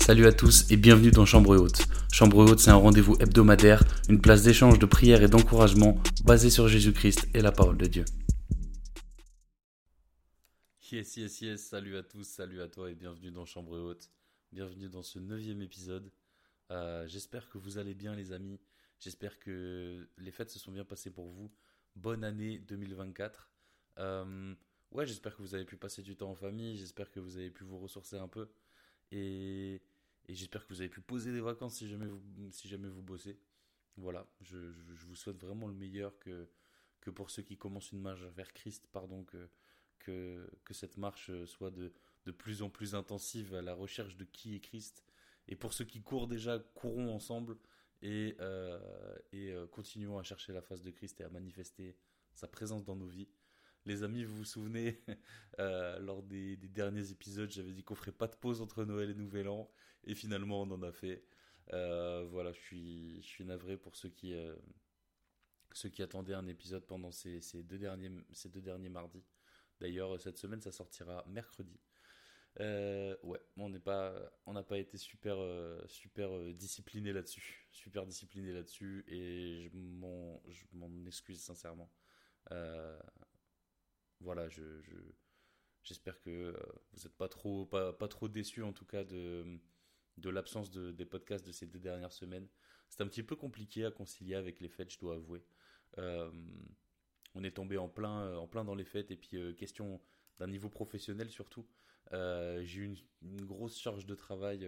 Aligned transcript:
Salut 0.00 0.26
à 0.26 0.32
tous 0.32 0.68
et 0.70 0.76
bienvenue 0.76 1.10
dans 1.10 1.24
Chambre 1.24 1.56
Haute. 1.56 1.82
Chambre 2.12 2.38
Haute, 2.38 2.58
c'est 2.58 2.70
un 2.70 2.76
rendez-vous 2.76 3.16
hebdomadaire, 3.20 3.84
une 4.08 4.20
place 4.20 4.42
d'échange, 4.42 4.78
de 4.78 4.86
prière 4.86 5.22
et 5.22 5.28
d'encouragement 5.28 6.02
basé 6.24 6.50
sur 6.50 6.66
Jésus-Christ 6.66 7.28
et 7.34 7.40
la 7.40 7.52
parole 7.52 7.76
de 7.76 7.86
Dieu. 7.86 8.04
Yes, 10.90 11.16
yes, 11.16 11.40
yes, 11.42 11.64
salut 11.64 11.96
à 11.96 12.02
tous, 12.02 12.24
salut 12.24 12.60
à 12.60 12.66
toi 12.66 12.90
et 12.90 12.94
bienvenue 12.94 13.30
dans 13.30 13.44
Chambre 13.44 13.78
Haute. 13.78 14.10
Bienvenue 14.50 14.88
dans 14.88 15.02
ce 15.02 15.20
neuvième 15.20 15.62
épisode. 15.62 16.10
Euh, 16.72 17.06
j'espère 17.06 17.48
que 17.48 17.58
vous 17.58 17.78
allez 17.78 17.94
bien 17.94 18.16
les 18.16 18.32
amis. 18.32 18.58
J'espère 18.98 19.38
que 19.38 20.08
les 20.18 20.30
fêtes 20.32 20.50
se 20.50 20.58
sont 20.58 20.72
bien 20.72 20.84
passées 20.84 21.10
pour 21.10 21.28
vous. 21.28 21.52
Bonne 21.94 22.24
année 22.24 22.58
2024. 22.58 23.48
Euh, 23.98 24.54
ouais, 24.90 25.06
j'espère 25.06 25.36
que 25.36 25.42
vous 25.42 25.54
avez 25.54 25.64
pu 25.64 25.76
passer 25.76 26.02
du 26.02 26.16
temps 26.16 26.30
en 26.30 26.34
famille. 26.34 26.76
J'espère 26.78 27.10
que 27.12 27.20
vous 27.20 27.36
avez 27.36 27.50
pu 27.50 27.62
vous 27.62 27.78
ressourcer 27.78 28.16
un 28.16 28.28
peu. 28.28 28.48
Et, 29.12 29.80
j'espère 30.34 30.66
que 30.66 30.72
vous 30.72 30.80
avez 30.80 30.90
pu 30.90 31.00
poser 31.00 31.32
des 31.32 31.40
vacances 31.40 31.76
si 31.76 31.88
jamais 31.88 32.06
vous, 32.06 32.20
si 32.50 32.68
jamais 32.68 32.88
vous 32.88 33.02
bossez. 33.02 33.38
Voilà, 33.96 34.26
je, 34.40 34.56
vous 34.56 35.14
souhaite 35.14 35.38
vraiment 35.38 35.66
le 35.66 35.74
meilleur 35.74 36.18
que, 36.18 36.48
que 37.00 37.10
pour 37.10 37.30
ceux 37.30 37.42
qui 37.42 37.56
commencent 37.56 37.92
une 37.92 38.00
marche 38.00 38.22
vers 38.22 38.52
Christ, 38.52 38.88
pardon, 38.92 39.24
que, 39.24 39.48
que, 39.98 40.74
cette 40.74 40.96
marche 40.96 41.30
soit 41.44 41.70
de, 41.70 41.92
de 42.24 42.32
plus 42.32 42.62
en 42.62 42.70
plus 42.70 42.94
intensive 42.94 43.54
à 43.54 43.62
la 43.62 43.74
recherche 43.74 44.16
de 44.16 44.24
qui 44.24 44.54
est 44.54 44.60
Christ. 44.60 45.04
Et 45.48 45.56
pour 45.56 45.72
ceux 45.72 45.84
qui 45.84 46.02
courent 46.02 46.28
déjà, 46.28 46.58
courons 46.74 47.14
ensemble 47.14 47.56
et, 48.02 48.36
euh, 48.40 48.78
et 49.32 49.52
euh, 49.52 49.66
continuons 49.66 50.18
à 50.18 50.22
chercher 50.22 50.52
la 50.52 50.62
face 50.62 50.82
de 50.82 50.90
Christ 50.90 51.20
et 51.20 51.24
à 51.24 51.28
manifester 51.28 51.96
sa 52.34 52.46
présence 52.46 52.84
dans 52.84 52.96
nos 52.96 53.08
vies. 53.08 53.28
Les 53.86 54.02
amis, 54.02 54.24
vous 54.24 54.36
vous 54.36 54.44
souvenez, 54.44 55.00
euh, 55.58 55.98
lors 56.00 56.22
des, 56.22 56.56
derniers 56.56 57.10
épisodes, 57.10 57.50
j'avais 57.50 57.72
dit 57.72 57.82
qu'on 57.82 57.94
ferait 57.94 58.12
pas 58.12 58.26
de 58.26 58.36
pause 58.36 58.60
entre 58.60 58.84
Noël 58.84 59.10
et 59.10 59.14
Nouvel 59.14 59.48
An, 59.48 59.70
et 60.04 60.14
finalement 60.14 60.62
on 60.62 60.70
en 60.70 60.82
a 60.82 60.92
fait. 60.92 61.24
Euh, 61.72 62.26
voilà, 62.30 62.52
je 62.52 62.58
suis, 63.22 63.44
navré 63.44 63.76
pour 63.76 63.96
ceux 63.96 64.10
qui, 64.10 64.34
euh, 64.34 64.54
attendaient 66.00 66.34
un 66.34 66.46
épisode 66.46 66.84
pendant 66.86 67.10
ces, 67.10 67.40
deux, 67.62 67.78
derniers, 67.78 68.88
mardis. 68.90 69.24
D'ailleurs, 69.80 70.20
cette 70.20 70.36
semaine, 70.36 70.60
ça 70.60 70.72
sortira 70.72 71.24
mercredi. 71.28 71.80
ouais, 72.58 73.40
on 73.56 73.70
n'est 73.70 73.80
pas, 73.80 74.14
on 74.44 74.52
n'a 74.52 74.62
pas 74.62 74.78
été 74.78 74.98
super, 74.98 75.38
super 75.86 76.30
discipliné 76.52 77.14
là-dessus, 77.14 77.66
super 77.70 78.04
discipliné 78.04 78.52
là-dessus, 78.52 79.04
et 79.08 79.70
je 79.72 80.66
m'en 80.72 81.06
excuse 81.06 81.40
sincèrement 81.40 81.90
voilà, 84.20 84.48
je, 84.48 84.62
j'espère 85.82 86.20
que 86.20 86.30
euh, 86.30 86.52
vous 86.92 87.02
n'êtes 87.02 87.16
pas 87.16 87.28
trop, 87.28 87.66
pas, 87.66 88.08
trop 88.08 88.28
déçus 88.28 88.62
en 88.62 88.72
tout 88.72 88.84
cas 88.84 89.04
de, 89.04 89.58
de 90.18 90.30
l'absence 90.30 90.70
de, 90.70 90.92
des 90.92 91.04
podcasts 91.04 91.46
de 91.46 91.52
ces 91.52 91.66
deux 91.66 91.78
dernières 91.78 92.12
semaines. 92.12 92.48
C'est 92.88 93.02
un 93.02 93.06
petit 93.06 93.22
peu 93.22 93.36
compliqué 93.36 93.84
à 93.84 93.90
concilier 93.90 94.34
avec 94.34 94.60
les 94.60 94.68
fêtes, 94.68 94.92
je 94.92 94.98
dois 94.98 95.14
avouer. 95.14 95.44
Euh, 95.98 96.30
on 97.34 97.44
est 97.44 97.52
tombé 97.52 97.78
en 97.78 97.88
plein, 97.88 98.36
en 98.36 98.46
plein 98.46 98.64
dans 98.64 98.74
les 98.74 98.84
fêtes 98.84 99.10
et 99.10 99.16
puis 99.16 99.36
euh, 99.36 99.52
question 99.52 100.00
d'un 100.38 100.48
niveau 100.48 100.68
professionnel 100.68 101.30
surtout. 101.30 101.66
j'ai 102.12 102.80
eu 102.80 102.94
une, 103.22 103.44
grosse 103.44 103.78
charge 103.78 104.06
de 104.06 104.14
travail 104.14 104.66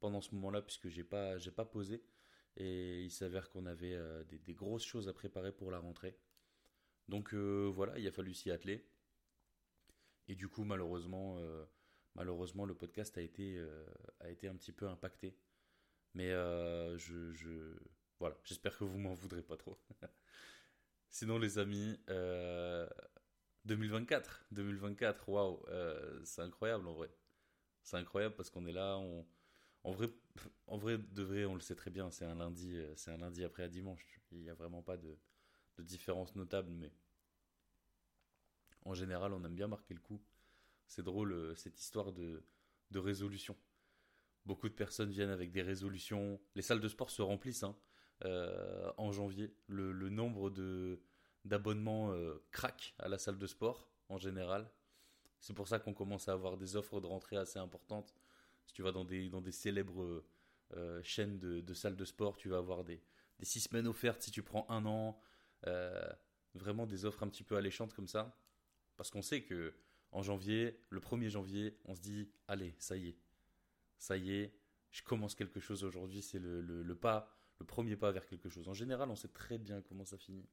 pendant 0.00 0.20
ce 0.20 0.34
moment-là 0.34 0.62
puisque 0.62 0.88
j'ai 0.88 1.04
pas, 1.04 1.38
j'ai 1.38 1.52
pas 1.52 1.64
posé 1.64 2.02
et 2.56 3.02
il 3.04 3.10
s'avère 3.10 3.48
qu'on 3.48 3.66
avait 3.66 3.96
des, 4.24 4.54
grosses 4.54 4.84
choses 4.84 5.08
à 5.08 5.12
préparer 5.12 5.52
pour 5.52 5.70
la 5.70 5.78
rentrée. 5.78 6.18
Donc 7.12 7.34
voilà, 7.34 7.98
il 7.98 8.08
a 8.08 8.10
fallu 8.10 8.32
s'y 8.32 8.50
atteler. 8.50 8.82
Et 10.28 10.34
du 10.34 10.48
coup, 10.48 10.64
malheureusement, 10.64 11.36
euh, 11.40 11.66
malheureusement 12.14 12.64
le 12.64 12.74
podcast 12.74 13.18
a 13.18 13.20
été, 13.20 13.58
euh, 13.58 13.84
a 14.20 14.30
été 14.30 14.48
un 14.48 14.54
petit 14.56 14.72
peu 14.72 14.88
impacté. 14.88 15.36
Mais 16.14 16.30
euh, 16.30 16.96
je, 16.96 17.30
je, 17.32 17.76
voilà, 18.18 18.34
j'espère 18.44 18.78
que 18.78 18.84
vous 18.84 18.96
m'en 18.98 19.12
voudrez 19.12 19.42
pas 19.42 19.58
trop. 19.58 19.78
Sinon, 21.10 21.38
les 21.38 21.58
amis, 21.58 22.00
2024, 23.66 24.46
2024, 24.52 25.28
waouh, 25.28 25.62
c'est 26.24 26.40
incroyable 26.40 26.88
en 26.88 26.94
vrai. 26.94 27.10
C'est 27.82 27.98
incroyable 27.98 28.36
parce 28.36 28.48
qu'on 28.48 28.64
est 28.64 28.72
là, 28.72 28.96
on, 28.96 29.26
en 29.84 29.90
vrai, 29.90 30.08
en 30.66 30.78
vrai, 30.78 30.96
de 30.96 31.22
vrai, 31.22 31.44
on 31.44 31.56
le 31.56 31.60
sait 31.60 31.74
très 31.76 31.90
bien, 31.90 32.10
c'est 32.10 32.24
un 32.24 32.36
lundi, 32.36 32.74
c'est 32.96 33.10
un 33.10 33.18
lundi 33.18 33.44
après 33.44 33.64
à 33.64 33.68
dimanche. 33.68 34.02
Il 34.30 34.38
n'y 34.40 34.48
a 34.48 34.54
vraiment 34.54 34.80
pas 34.80 34.96
de, 34.96 35.18
de 35.76 35.82
différence 35.82 36.34
notable, 36.36 36.70
mais 36.70 36.90
en 38.84 38.94
général, 38.94 39.32
on 39.32 39.44
aime 39.44 39.54
bien 39.54 39.68
marquer 39.68 39.94
le 39.94 40.00
coup. 40.00 40.20
C'est 40.86 41.02
drôle, 41.02 41.32
euh, 41.32 41.54
cette 41.54 41.80
histoire 41.80 42.12
de, 42.12 42.42
résolution. 42.94 43.56
Beaucoup 44.44 44.68
de 44.68 44.74
personnes 44.74 45.10
viennent 45.10 45.30
avec 45.30 45.50
des 45.50 45.62
résolutions. 45.62 46.40
Les 46.54 46.62
salles 46.62 46.80
de 46.80 46.88
sport 46.88 47.10
se 47.10 47.22
remplissent 47.22 47.62
hein, 47.62 47.76
euh, 48.24 48.92
en 48.98 49.12
janvier. 49.12 49.54
Le, 49.66 49.92
nombre 50.10 50.50
de 50.50 51.00
d'abonnements 51.44 52.12
euh, 52.12 52.40
craque 52.52 52.94
à 53.00 53.08
la 53.08 53.18
salle 53.18 53.38
de 53.38 53.46
sport 53.46 53.88
en 54.08 54.18
général. 54.18 54.70
C'est 55.40 55.54
pour 55.54 55.66
ça 55.66 55.80
qu'on 55.80 55.94
commence 55.94 56.28
à 56.28 56.32
avoir 56.32 56.56
des 56.56 56.76
offres 56.76 57.00
de 57.00 57.06
rentrée 57.06 57.36
assez 57.36 57.58
importantes. 57.58 58.14
Si 58.66 58.72
tu 58.74 58.82
vas 58.82 58.92
dans 58.92 59.04
des, 59.04 59.28
dans 59.28 59.40
des 59.40 59.50
célèbres 59.50 60.22
chaînes 61.02 61.38
de, 61.38 61.74
salles 61.74 61.96
de 61.96 62.04
sport, 62.04 62.36
tu 62.36 62.48
vas 62.48 62.58
avoir 62.58 62.84
des, 62.84 63.02
des 63.40 63.44
six 63.44 63.60
semaines 63.60 63.88
offertes 63.88 64.22
si 64.22 64.30
tu 64.30 64.42
prends 64.42 64.66
un 64.68 64.86
an. 64.86 65.18
vraiment 66.54 66.86
des 66.86 67.06
offres 67.06 67.22
un 67.24 67.28
petit 67.28 67.42
peu 67.42 67.56
alléchantes 67.56 67.94
comme 67.94 68.06
ça. 68.06 68.36
Parce 69.02 69.10
qu'on 69.10 69.20
sait 69.20 69.42
que 69.42 69.74
en 70.12 70.22
janvier, 70.22 70.78
le 70.90 71.00
1er 71.00 71.28
janvier, 71.28 71.76
on 71.86 71.96
se 71.96 72.00
dit 72.00 72.30
allez, 72.46 72.72
ça 72.78 72.96
y 72.96 73.08
est. 73.08 73.18
Ça 73.98 74.16
y 74.16 74.32
est, 74.32 74.54
je 74.92 75.02
commence 75.02 75.34
quelque 75.34 75.58
chose 75.58 75.82
aujourd'hui, 75.82 76.22
c'est 76.22 76.38
le, 76.38 76.94
pas, 76.94 77.28
le 77.58 77.66
premier 77.66 77.96
pas 77.96 78.12
vers 78.12 78.24
quelque 78.26 78.48
chose. 78.48 78.68
En 78.68 78.74
général, 78.74 79.10
on 79.10 79.16
sait 79.16 79.26
très 79.26 79.58
bien 79.58 79.82
comment 79.82 80.04
ça 80.04 80.16
finit. 80.16 80.48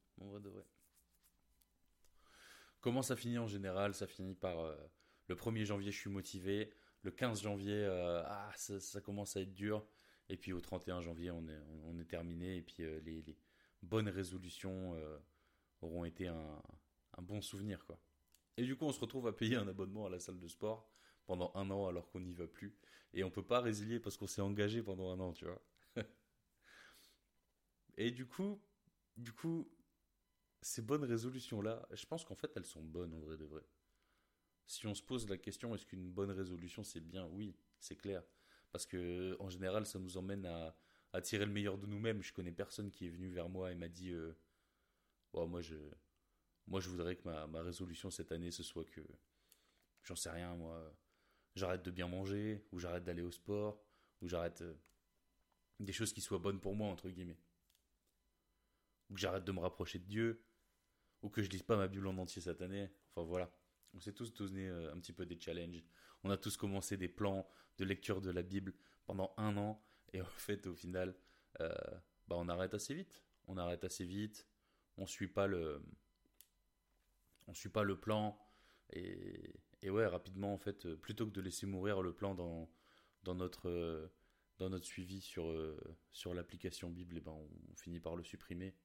Comment 2.81 3.03
ça 3.03 3.15
finit 3.15 3.37
en 3.37 3.45
général? 3.45 3.93
Ça 3.93 4.07
finit 4.07 4.33
par 4.33 4.61
euh, 4.61 4.75
le 5.27 5.35
1er 5.35 5.65
janvier, 5.65 5.91
je 5.91 5.99
suis 5.99 6.09
motivé. 6.09 6.73
Le 7.03 7.11
15 7.11 7.43
janvier, 7.43 7.85
euh, 7.85 8.23
ah, 8.25 8.51
ça, 8.55 8.99
commence 8.99 9.37
à 9.37 9.41
être 9.41 9.53
dur. 9.53 9.85
Et 10.27 10.37
puis 10.37 10.53
au 10.53 10.59
31 10.59 11.01
janvier, 11.01 11.29
on 11.29 11.47
est, 11.47 11.61
on 11.83 11.99
est 11.99 12.09
terminé. 12.09 12.57
Et 12.57 12.61
puis 12.63 12.81
euh, 12.81 12.99
les, 13.01 13.37
bonnes 13.83 14.09
résolutions 14.09 14.99
auront 15.81 16.03
été 16.03 16.27
un, 16.27 16.61
un 17.15 17.21
bon 17.21 17.41
souvenir, 17.41 17.85
quoi. 17.85 17.99
Et 18.59 18.63
du 18.63 18.75
coup, 18.75 18.83
on 18.83 18.91
se 18.91 18.99
retrouve 18.99 19.25
à 19.25 19.31
payer 19.31 19.55
un 19.55 19.69
abonnement 19.69 20.05
à 20.05 20.09
la 20.09 20.19
salle 20.19 20.37
de 20.37 20.47
sport 20.49 20.91
pendant 21.25 21.49
un 21.55 21.71
an 21.71 21.87
alors 21.87 22.09
qu'on 22.09 22.19
n'y 22.19 22.33
va 22.33 22.45
plus. 22.45 22.75
Et 23.13 23.23
on 23.23 23.31
peut 23.31 23.45
pas 23.45 23.61
résilier 23.61 24.01
parce 24.01 24.17
qu'on 24.17 24.27
s'est 24.27 24.41
engagé 24.41 24.83
pendant 24.83 25.11
un 25.13 25.19
an, 25.21 25.31
tu 25.31 25.45
vois. 25.45 25.61
et 27.97 28.11
du 28.11 28.25
coup, 28.25 28.61
du 29.15 29.31
coup, 29.31 29.71
ces 30.61 30.81
bonnes 30.81 31.05
résolutions-là, 31.05 31.87
je 31.93 32.05
pense 32.05 32.25
qu'en 32.25 32.35
fait, 32.35 32.51
elles 32.57 32.65
sont 32.65 32.83
bonnes 32.83 33.13
en 33.13 33.21
vrai 33.21 33.37
de 33.37 33.45
vrai. 33.45 33.63
Si 34.65 34.85
on 34.87 34.93
se 34.93 35.03
pose 35.03 35.29
la 35.29 35.37
question, 35.37 35.73
est-ce 35.73 35.85
qu'une 35.85 36.11
bonne 36.11 36.31
résolution 36.31 36.83
c'est 36.83 36.99
bien? 36.99 37.27
Oui, 37.27 37.55
c'est 37.79 37.95
clair. 37.95 38.25
Parce 38.73 38.85
que 38.85 39.37
en 39.39 39.49
général, 39.49 39.85
ça 39.85 39.99
nous 39.99 40.17
emmène 40.17 40.45
à, 40.45 41.21
tirer 41.21 41.45
le 41.45 41.53
meilleur 41.53 41.77
de 41.77 41.87
nous-mêmes. 41.87 42.21
Je 42.21 42.33
connais 42.33 42.51
personne 42.51 42.91
qui 42.91 43.05
est 43.05 43.09
venu 43.09 43.29
vers 43.29 43.47
moi 43.47 43.71
et 43.71 43.75
m'a 43.75 43.87
dit 43.87 44.11
euh, 44.11 44.33
bon, 45.31 45.47
moi 45.47 45.61
je 45.61 45.77
moi, 46.69 46.79
je 46.79 46.89
voudrais 46.89 47.15
que 47.15 47.27
ma, 47.27 47.61
résolution 47.61 48.11
cette 48.11 48.31
année, 48.31 48.51
ce 48.51 48.63
soit 48.63 48.85
que, 48.85 49.01
j'en 50.03 50.15
sais 50.15 50.29
rien, 50.29 50.55
moi, 50.55 50.95
j'arrête 51.55 51.83
de 51.83 51.91
bien 51.91 52.07
manger, 52.07 52.63
ou 52.71 52.79
j'arrête 52.79 53.03
d'aller 53.03 53.23
au 53.23 53.31
sport, 53.31 53.83
ou 54.21 54.27
j'arrête 54.27 54.61
euh, 54.61 54.75
des 55.79 55.93
choses 55.93 56.13
qui 56.13 56.21
soient 56.21 56.37
bonnes 56.37 56.59
pour 56.59 56.75
moi, 56.75 56.87
entre 56.87 57.09
guillemets. 57.09 57.39
Ou 59.09 59.15
que 59.15 59.19
j'arrête 59.19 59.43
de 59.43 59.51
me 59.51 59.59
rapprocher 59.59 59.97
de 59.97 60.05
Dieu, 60.05 60.43
ou 61.23 61.29
que 61.29 61.41
je 61.41 61.49
lise 61.49 61.63
pas 61.63 61.75
ma 61.75 61.87
Bible 61.87 62.07
en 62.07 62.17
entier 62.19 62.41
cette 62.41 62.61
année. 62.61 62.89
Enfin 63.09 63.25
voilà. 63.25 63.51
On 63.95 63.99
s'est 63.99 64.13
tous 64.13 64.31
donné 64.31 64.69
euh, 64.69 64.93
un 64.93 64.99
petit 64.99 65.13
peu 65.13 65.25
des 65.25 65.39
challenges. 65.39 65.83
On 66.23 66.29
a 66.29 66.37
tous 66.37 66.55
commencé 66.55 66.97
des 66.97 67.07
plans 67.07 67.49
de 67.79 67.85
lecture 67.85 68.21
de 68.21 68.29
la 68.29 68.43
Bible 68.43 68.75
pendant 69.05 69.33
un 69.37 69.57
an, 69.57 69.83
et 70.13 70.21
en 70.21 70.25
fait, 70.25 70.67
au 70.67 70.75
final, 70.75 71.15
euh, 71.61 71.73
bah, 72.27 72.35
on 72.37 72.47
arrête 72.47 72.75
assez 72.75 72.93
vite. 72.93 73.23
On 73.47 73.57
arrête 73.57 73.83
assez 73.83 74.05
vite. 74.05 74.47
On 74.97 75.07
suit 75.07 75.27
pas 75.27 75.47
le, 75.47 75.81
on 77.49 77.53
suit 77.53 77.69
pas 77.69 77.83
le 77.83 77.99
plan. 77.99 78.39
Et, 78.93 79.89
ouais, 79.89 80.05
rapidement, 80.05 80.53
en 80.53 80.57
fait, 80.57 80.85
euh, 80.85 80.95
plutôt 80.95 81.25
que 81.25 81.31
de 81.31 81.41
laisser 81.41 81.65
mourir 81.65 82.01
le 82.01 82.13
plan 82.13 82.35
dans, 82.35 82.69
dans, 83.23 83.35
notre, 83.35 83.69
euh, 83.69 84.07
dans 84.57 84.69
notre 84.69 84.85
suivi 84.85 85.21
sur, 85.21 85.49
euh, 85.49 85.77
sur 86.11 86.33
l'application 86.33 86.89
Bible, 86.89 87.15
et 87.15 87.19
eh 87.19 87.21
ben, 87.21 87.31
on, 87.31 87.75
finit 87.75 87.99
par 87.99 88.15
le 88.15 88.23
supprimer. 88.23 88.75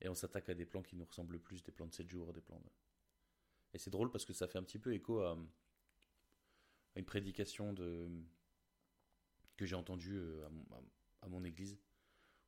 Et 0.00 0.08
on 0.08 0.14
s'attaque 0.14 0.48
à 0.50 0.54
des 0.54 0.66
plans 0.66 0.82
qui 0.82 0.96
nous 0.96 1.06
ressemblent 1.06 1.40
plus, 1.40 1.62
des 1.62 1.72
plans 1.72 1.86
de 1.86 1.94
7 1.94 2.08
jours, 2.08 2.32
des 2.32 2.42
plans 2.42 2.60
de... 2.60 2.68
Et 3.72 3.78
c'est 3.78 3.90
drôle 3.90 4.10
parce 4.10 4.24
que 4.24 4.32
ça 4.32 4.46
fait 4.46 4.58
un 4.58 4.62
petit 4.62 4.78
peu 4.78 4.94
écho 4.94 5.20
à, 5.20 5.38
une 6.96 7.04
prédication 7.04 7.72
de, 7.72 8.08
que 9.56 9.66
j'ai 9.66 9.76
entendue 9.76 10.18
à, 11.20 11.28
mon 11.28 11.44
église, 11.44 11.78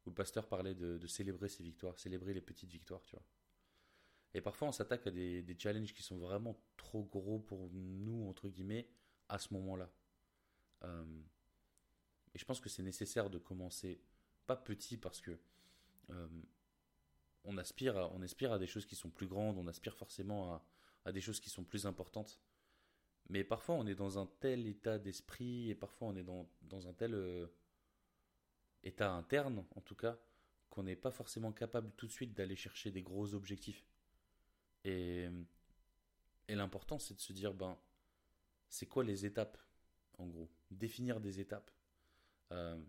où 0.06 0.10
le 0.10 0.14
pasteur 0.14 0.46
parlait 0.46 0.74
de, 0.74 0.96
de 0.98 1.06
célébrer 1.06 1.48
ses 1.48 1.62
victoires, 1.62 1.98
célébrer 1.98 2.32
les 2.32 2.40
petites 2.40 2.70
victoires, 2.70 3.02
tu 3.02 3.16
vois. 3.16 3.24
Et 4.34 4.40
parfois, 4.40 4.68
on 4.68 4.72
s'attaque 4.72 5.06
à 5.06 5.10
des, 5.10 5.56
challenges 5.58 5.92
qui 5.94 6.02
sont 6.02 6.18
vraiment 6.18 6.60
trop 6.76 7.02
gros 7.04 7.38
pour 7.38 7.70
nous, 7.72 8.28
entre 8.28 8.48
guillemets, 8.48 8.88
à 9.28 9.38
ce 9.38 9.52
moment-là. 9.54 9.90
Euh, 10.84 11.22
Et 12.34 12.38
je 12.38 12.44
pense 12.44 12.60
que 12.60 12.68
c'est 12.68 12.82
nécessaire 12.82 13.30
de 13.30 13.38
commencer, 13.38 14.00
pas 14.46 14.56
petit, 14.56 14.96
parce 14.96 15.20
que 15.20 15.38
euh, 16.10 16.28
on, 17.44 17.56
aspire 17.56 17.96
à, 17.96 18.12
on 18.12 18.22
aspire 18.22 18.52
à 18.52 18.58
des 18.58 18.66
choses 18.66 18.86
qui 18.86 18.96
sont 18.96 19.10
plus 19.10 19.26
grandes, 19.26 19.58
on 19.58 19.66
aspire 19.66 19.96
forcément 19.96 20.62
à, 21.04 21.12
des 21.12 21.22
choses 21.22 21.40
qui 21.40 21.48
sont 21.48 21.64
plus 21.64 21.86
importantes. 21.86 22.38
Mais 23.30 23.44
parfois, 23.44 23.76
on 23.76 23.86
est 23.86 23.94
dans 23.94 24.18
un 24.18 24.26
tel 24.40 24.66
état 24.66 24.98
d'esprit, 24.98 25.70
et 25.70 25.74
parfois, 25.74 26.08
on 26.08 26.16
est 26.16 26.24
dans, 26.24 26.50
dans 26.62 26.86
un 26.86 26.92
tel 26.92 27.14
euh, 27.14 27.46
état 28.82 29.10
interne, 29.12 29.64
en 29.74 29.80
tout 29.80 29.96
cas, 29.96 30.18
qu'on 30.68 30.82
n'est 30.82 30.96
pas 30.96 31.10
forcément 31.10 31.52
capable 31.52 31.90
tout 31.96 32.06
de 32.06 32.12
suite 32.12 32.34
d'aller 32.34 32.56
chercher 32.56 32.90
des 32.90 33.02
gros 33.02 33.34
objectifs. 33.34 33.86
Et, 34.84 35.28
l'important, 36.48 36.98
c'est 36.98 37.14
de 37.14 37.20
se 37.20 37.32
dire, 37.32 37.54
ben, 37.54 37.78
c'est 38.68 38.86
quoi 38.86 39.04
les 39.04 39.26
étapes, 39.26 39.58
en 40.18 40.26
gros? 40.26 40.50
Définir 40.70 41.20
des 41.20 41.40
étapes. 41.40 41.70
Euh, 42.52 42.80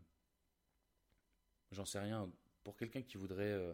j'en 1.71 1.85
sais 1.85 1.99
rien. 1.99 2.31
Pour 2.63 2.77
quelqu'un 2.77 3.01
qui 3.01 3.17
voudrait, 3.17 3.51
euh, 3.51 3.73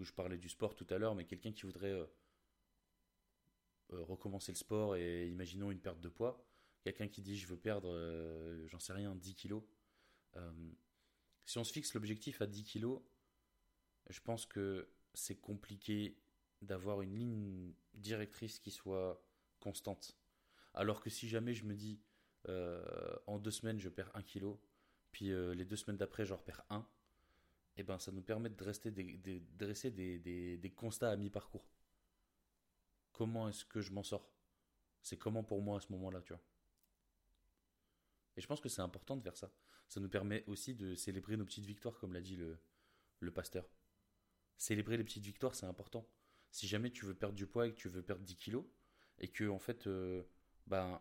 je 0.00 0.12
parlais 0.12 0.38
du 0.38 0.48
sport 0.48 0.74
tout 0.74 0.86
à 0.90 0.98
l'heure, 0.98 1.14
mais 1.14 1.24
quelqu'un 1.24 1.52
qui 1.52 1.62
voudrait 1.62 1.92
euh, 1.92 2.06
recommencer 3.90 4.52
le 4.52 4.56
sport 4.56 4.96
et 4.96 5.28
imaginons 5.28 5.70
une 5.70 5.80
perte 5.80 6.00
de 6.00 6.08
poids, 6.08 6.44
quelqu'un 6.82 7.08
qui 7.08 7.22
dit 7.22 7.36
je 7.36 7.46
veux 7.46 7.58
perdre, 7.58 8.66
j'en 8.66 8.78
sais 8.78 8.92
rien, 8.92 9.14
10 9.14 9.34
kilos. 9.34 9.62
si 11.46 11.58
on 11.58 11.64
se 11.64 11.72
fixe 11.72 11.94
l'objectif 11.94 12.42
à 12.42 12.46
10 12.46 12.64
kilos, 12.64 13.00
je 14.10 14.20
pense 14.20 14.46
que 14.46 14.88
c'est 15.14 15.36
compliqué 15.36 16.16
d'avoir 16.62 17.02
une 17.02 17.16
ligne 17.16 17.74
directrice 17.94 18.58
qui 18.58 18.70
soit 18.70 19.22
constante. 19.60 20.16
Alors 20.74 21.00
que 21.00 21.10
si 21.10 21.28
jamais 21.28 21.54
je 21.54 21.64
me 21.64 21.74
dis 21.74 22.00
euh, 22.48 23.16
en 23.26 23.38
deux 23.38 23.50
semaines 23.50 23.80
je 23.80 23.88
perds 23.88 24.10
un 24.14 24.22
kilo, 24.22 24.60
puis 25.10 25.32
euh, 25.32 25.54
les 25.54 25.64
deux 25.64 25.76
semaines 25.76 25.96
d'après 25.96 26.24
j'en 26.24 26.38
perds 26.38 26.64
un, 26.70 26.86
et 27.76 27.82
eh 27.82 27.84
ben 27.84 27.98
ça 27.98 28.10
nous 28.10 28.22
permet 28.22 28.50
de 28.50 28.64
rester 28.64 28.90
des, 28.90 29.40
dresser 29.56 29.92
des, 29.92 30.18
des, 30.18 30.70
constats 30.70 31.12
à 31.12 31.16
mi-parcours. 31.16 31.64
Comment 33.12 33.48
est-ce 33.48 33.64
que 33.64 33.80
je 33.80 33.92
m'en 33.92 34.02
sors? 34.02 34.32
C'est 35.00 35.16
comment 35.16 35.44
pour 35.44 35.62
moi 35.62 35.78
à 35.78 35.80
ce 35.80 35.92
moment-là, 35.92 36.20
tu 36.22 36.32
vois? 36.32 36.42
Et 38.36 38.40
je 38.40 38.46
pense 38.48 38.60
que 38.60 38.68
c'est 38.68 38.82
important 38.82 39.16
de 39.16 39.22
faire 39.22 39.36
ça. 39.36 39.52
Ça 39.88 40.00
nous 40.00 40.08
permet 40.08 40.44
aussi 40.48 40.74
de 40.74 40.96
célébrer 40.96 41.36
nos 41.36 41.44
petites 41.44 41.66
victoires, 41.66 41.96
comme 41.98 42.12
l'a 42.12 42.20
dit 42.20 42.36
le, 42.36 42.58
le 43.20 43.30
pasteur. 43.32 43.68
Célébrer 44.56 44.96
les 44.96 45.04
petites 45.04 45.24
victoires, 45.24 45.54
c'est 45.54 45.66
important. 45.66 46.04
Si 46.50 46.66
jamais 46.66 46.90
tu 46.90 47.04
veux 47.04 47.14
perdre 47.14 47.34
du 47.34 47.46
poids 47.46 47.66
et 47.66 47.72
que 47.72 47.76
tu 47.76 47.88
veux 47.88 48.02
perdre 48.02 48.22
10 48.22 48.36
kilos, 48.36 48.64
et 49.18 49.28
que 49.28 49.48
en 49.48 49.58
fait, 49.58 49.86
euh, 49.86 50.22
ben, 50.66 51.00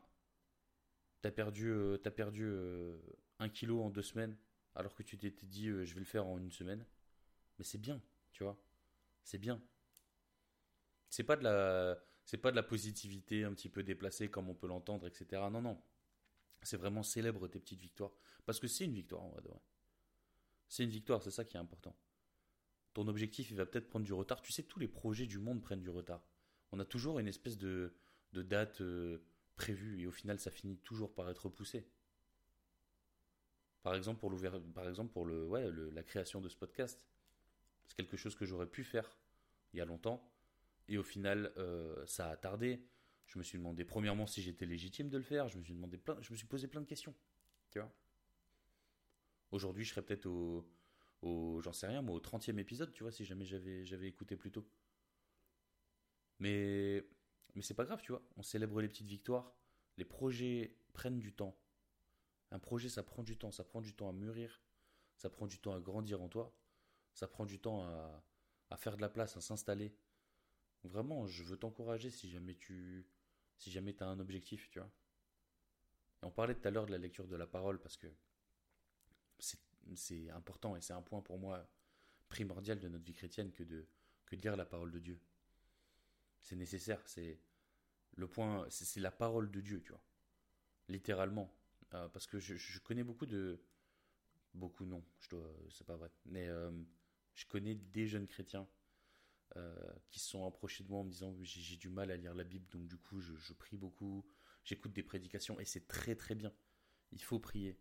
t'as 1.22 1.32
perdu, 1.32 1.68
euh, 1.70 1.98
as 2.06 2.12
perdu 2.12 2.44
euh, 2.46 2.98
un 3.40 3.50
kilo 3.50 3.82
en 3.82 3.90
deux 3.90 4.02
semaines, 4.02 4.38
alors 4.76 4.94
que 4.96 5.04
tu 5.04 5.18
t'étais 5.18 5.46
dit 5.46 5.68
je 5.68 5.94
vais 5.94 6.00
le 6.00 6.06
faire 6.06 6.26
en 6.26 6.38
une 6.38 6.52
semaine, 6.52 6.86
mais 7.58 7.64
c'est 7.64 7.78
bien, 7.78 8.02
tu 8.32 8.44
vois, 8.44 8.60
c'est 9.24 9.40
bien. 9.40 9.62
C'est 11.10 11.24
pas 11.24 11.38
de 11.38 11.44
la, 11.44 11.98
c'est 12.26 12.38
pas 12.38 12.52
de 12.52 12.56
la 12.56 12.64
positivité 12.64 13.44
un 13.44 13.54
petit 13.54 13.70
peu 13.70 13.84
déplacée 13.84 14.30
comme 14.30 14.50
on 14.50 14.56
peut 14.56 14.68
l'entendre, 14.68 15.08
etc. 15.08 15.50
Non, 15.52 15.62
non, 15.62 15.82
c'est 16.62 16.78
vraiment 16.78 17.04
célèbre 17.04 17.48
tes 17.48 17.60
petites 17.60 17.80
victoires, 17.82 18.12
parce 18.46 18.60
que 18.60 18.68
c'est 18.68 18.86
une 18.86 18.94
victoire 18.94 19.24
en 19.24 19.30
vrai. 19.30 19.44
C'est 20.68 20.84
une 20.84 20.90
victoire, 20.90 21.24
c'est 21.24 21.32
ça 21.32 21.46
qui 21.46 21.56
est 21.56 21.60
important 21.60 21.96
ton 22.98 23.08
objectif 23.08 23.52
il 23.52 23.58
va 23.58 23.68
peut-être 23.68 23.88
prendre 23.88 24.06
du 24.06 24.14
retard. 24.14 24.42
Tu 24.42 24.52
sais, 24.52 24.64
tous 24.64 24.80
les 24.80 24.88
projets 24.88 25.28
du 25.28 25.38
monde 25.38 25.62
prennent 25.62 25.84
du 25.84 25.92
retard. 25.92 26.26
On 26.72 26.80
a 26.80 26.86
toujours 26.86 27.20
une 27.20 27.28
espèce 27.28 27.56
de, 27.56 27.94
date 28.34 28.82
euh, 28.82 29.20
prévue 29.56 30.02
et 30.02 30.08
au 30.08 30.12
final 30.12 30.40
ça 30.40 30.50
finit 30.50 30.78
toujours 30.78 31.14
par 31.14 31.30
être 31.30 31.46
repoussé. 31.46 31.88
Par 33.84 33.94
exemple 33.94 34.20
pour, 34.20 34.34
par 34.74 34.90
exemple 34.90 35.14
pour 35.14 35.26
le, 35.26 35.46
ouais, 35.46 35.70
la 35.92 36.02
création 36.02 36.42
de 36.42 36.50
ce 36.50 36.58
podcast. 36.58 37.06
C'est 37.86 37.98
quelque 37.98 38.18
chose 38.18 38.36
que 38.36 38.46
j'aurais 38.46 38.66
pu 38.66 38.84
faire 38.84 39.16
il 39.74 39.78
y 39.78 39.82
a 39.82 39.86
longtemps 39.86 40.28
et 40.88 40.98
au 40.98 41.04
final 41.04 41.54
euh, 41.58 42.04
ça 42.08 42.32
a 42.32 42.36
tardé. 42.36 42.84
Je 43.28 43.38
me 43.38 43.44
suis 43.44 43.60
demandé 43.60 43.86
premièrement 43.86 44.26
si 44.26 44.42
j'étais 44.42 44.66
légitime 44.66 45.10
de 45.10 45.18
le 45.18 45.24
faire. 45.24 45.50
Je 45.50 45.60
me 45.60 45.64
suis 45.64 45.76
demandé 45.76 46.02
je 46.22 46.32
me 46.32 46.36
suis 46.36 46.48
posé 46.48 46.68
plein 46.68 46.82
de 46.82 46.88
questions. 46.88 47.14
Aujourd'hui 49.52 49.86
je 49.86 49.92
serais 49.92 50.02
peut-être 50.02 50.26
au 50.26 50.68
j'en 51.62 51.74
sais 51.74 51.88
rien, 51.88 52.02
moi, 52.02 52.16
au 52.16 52.20
30e 52.20 52.58
épisode, 52.60 52.92
tu 52.94 53.04
vois, 53.04 53.12
si 53.12 53.26
jamais 53.26 53.46
j'avais, 53.46 53.86
j'avais 53.86 54.08
écouté 54.08 54.36
plus 54.36 54.52
tôt. 54.52 54.68
Mais, 56.40 57.06
mais 57.56 57.62
c'est 57.62 57.74
pas 57.74 57.86
grave, 57.86 58.02
tu 58.02 58.12
vois. 58.12 58.22
On 58.38 58.44
célèbre 58.44 58.82
les 58.82 58.88
petites 58.88 59.08
victoires. 59.08 59.56
Les 59.98 60.06
projets 60.06 60.78
prennent 60.94 61.20
du 61.20 61.34
temps. 61.34 61.58
Un 62.52 62.60
projet, 62.60 62.90
ça 62.90 63.04
prend 63.04 63.24
du 63.24 63.38
temps. 63.38 63.52
Ça 63.52 63.64
prend 63.64 63.82
du 63.82 63.94
temps 63.94 64.10
à 64.10 64.14
mûrir. 64.14 64.62
Ça 65.18 65.30
prend 65.30 65.48
du 65.48 65.60
temps 65.60 65.74
à 65.74 65.80
grandir 65.80 66.22
en 66.22 66.30
toi. 66.30 66.56
Ça 67.14 67.28
prend 67.28 67.46
du 67.46 67.60
temps 67.60 67.84
à, 67.84 68.24
à 68.70 68.78
faire 68.78 68.96
de 68.96 69.02
la 69.02 69.10
place, 69.10 69.38
à 69.38 69.42
s'installer. 69.42 69.96
Vraiment, 70.84 71.26
je 71.28 71.44
veux 71.44 71.58
t'encourager 71.58 72.12
si 72.12 72.30
jamais 72.30 72.56
tu, 72.56 73.08
si 73.58 73.72
jamais 73.72 74.02
as 74.02 74.06
un 74.06 74.20
objectif, 74.20 74.70
tu 74.70 74.80
vois. 74.80 74.92
On 76.22 76.32
parlait 76.32 76.56
tout 76.56 76.68
à 76.68 76.72
l'heure 76.72 76.86
de 76.86 76.92
la 76.92 76.98
lecture 76.98 77.28
de 77.28 77.36
la 77.36 77.48
parole 77.48 77.80
parce 77.80 77.98
que 77.98 78.08
c'est 79.40 79.60
c'est 79.96 80.30
important 80.32 80.76
et 80.76 80.82
c'est 80.82 80.94
un 80.94 81.02
point 81.02 81.22
pour 81.22 81.40
moi 81.40 81.68
primordial 82.30 82.80
de 82.80 82.88
notre 82.88 83.06
vie 83.06 83.14
chrétienne 83.14 83.52
que 83.52 83.64
de, 83.64 83.88
que 84.26 84.36
lire 84.36 84.56
la 84.56 84.66
parole 84.66 84.92
de 84.92 85.00
Dieu. 85.00 85.20
C'est 86.42 86.56
nécessaire, 86.56 87.02
c'est 87.06 87.40
le 88.16 88.28
point, 88.28 88.66
c'est 88.70 89.00
la 89.00 89.12
parole 89.12 89.52
de 89.52 89.62
Dieu, 89.62 89.82
tu 89.82 89.92
vois. 89.92 90.04
Littéralement. 90.88 91.54
Euh, 91.94 92.08
parce 92.10 92.28
que 92.28 92.40
je, 92.40 92.80
connais 92.80 93.04
beaucoup 93.04 93.26
de. 93.26 93.62
Beaucoup, 94.54 94.86
non, 94.86 95.04
je 95.20 95.30
dois, 95.30 95.56
c'est 95.70 95.86
pas 95.86 95.96
vrai. 95.96 96.12
Mais 96.26 96.48
euh, 96.48 96.72
je 97.36 97.46
connais 97.46 97.76
des 97.76 98.08
jeunes 98.08 98.28
chrétiens 98.28 98.68
euh, 99.56 99.76
qui 100.10 100.20
se 100.20 100.30
sont 100.30 100.46
approchés 100.48 100.84
de 100.84 100.90
moi 100.90 101.00
en 101.00 101.04
me 101.04 101.12
disant 101.12 101.36
j'ai 101.42 101.78
du 101.78 101.90
mal 101.90 102.12
à 102.12 102.18
lire 102.18 102.34
la 102.34 102.44
Bible, 102.44 102.68
donc 102.70 102.88
du 102.88 102.98
coup 102.98 103.20
je 103.22 103.54
prie 103.54 103.78
beaucoup, 103.78 104.26
j'écoute 104.64 104.94
des 104.94 105.04
prédications 105.04 105.60
et 105.60 105.66
c'est 105.66 105.88
très 105.88 106.16
très 106.16 106.36
bien. 106.36 106.52
Il 107.12 107.24
faut 107.24 107.40
prier. 107.40 107.78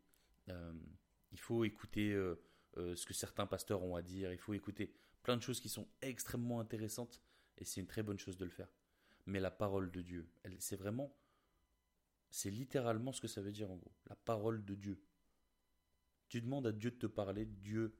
Il 1.32 1.38
faut 1.38 1.64
écouter 1.64 2.12
euh, 2.12 2.40
euh, 2.76 2.94
ce 2.96 3.06
que 3.06 3.14
certains 3.14 3.46
pasteurs 3.46 3.82
ont 3.82 3.96
à 3.96 4.02
dire. 4.02 4.32
Il 4.32 4.38
faut 4.38 4.54
écouter 4.54 4.94
plein 5.22 5.36
de 5.36 5.42
choses 5.42 5.60
qui 5.60 5.68
sont 5.68 5.88
extrêmement 6.02 6.60
intéressantes. 6.60 7.22
Et 7.58 7.64
c'est 7.64 7.80
une 7.80 7.86
très 7.86 8.02
bonne 8.02 8.18
chose 8.18 8.36
de 8.36 8.44
le 8.44 8.50
faire. 8.50 8.68
Mais 9.26 9.40
la 9.40 9.50
parole 9.50 9.90
de 9.90 10.02
Dieu, 10.02 10.28
c'est 10.58 10.76
vraiment, 10.76 11.16
c'est 12.30 12.50
littéralement 12.50 13.12
ce 13.12 13.20
que 13.20 13.28
ça 13.28 13.40
veut 13.40 13.52
dire 13.52 13.70
en 13.70 13.76
gros. 13.76 13.92
La 14.06 14.14
parole 14.14 14.64
de 14.64 14.74
Dieu. 14.74 15.02
Tu 16.28 16.40
demandes 16.40 16.66
à 16.66 16.72
Dieu 16.72 16.90
de 16.90 16.96
te 16.96 17.06
parler, 17.06 17.46
Dieu 17.46 17.96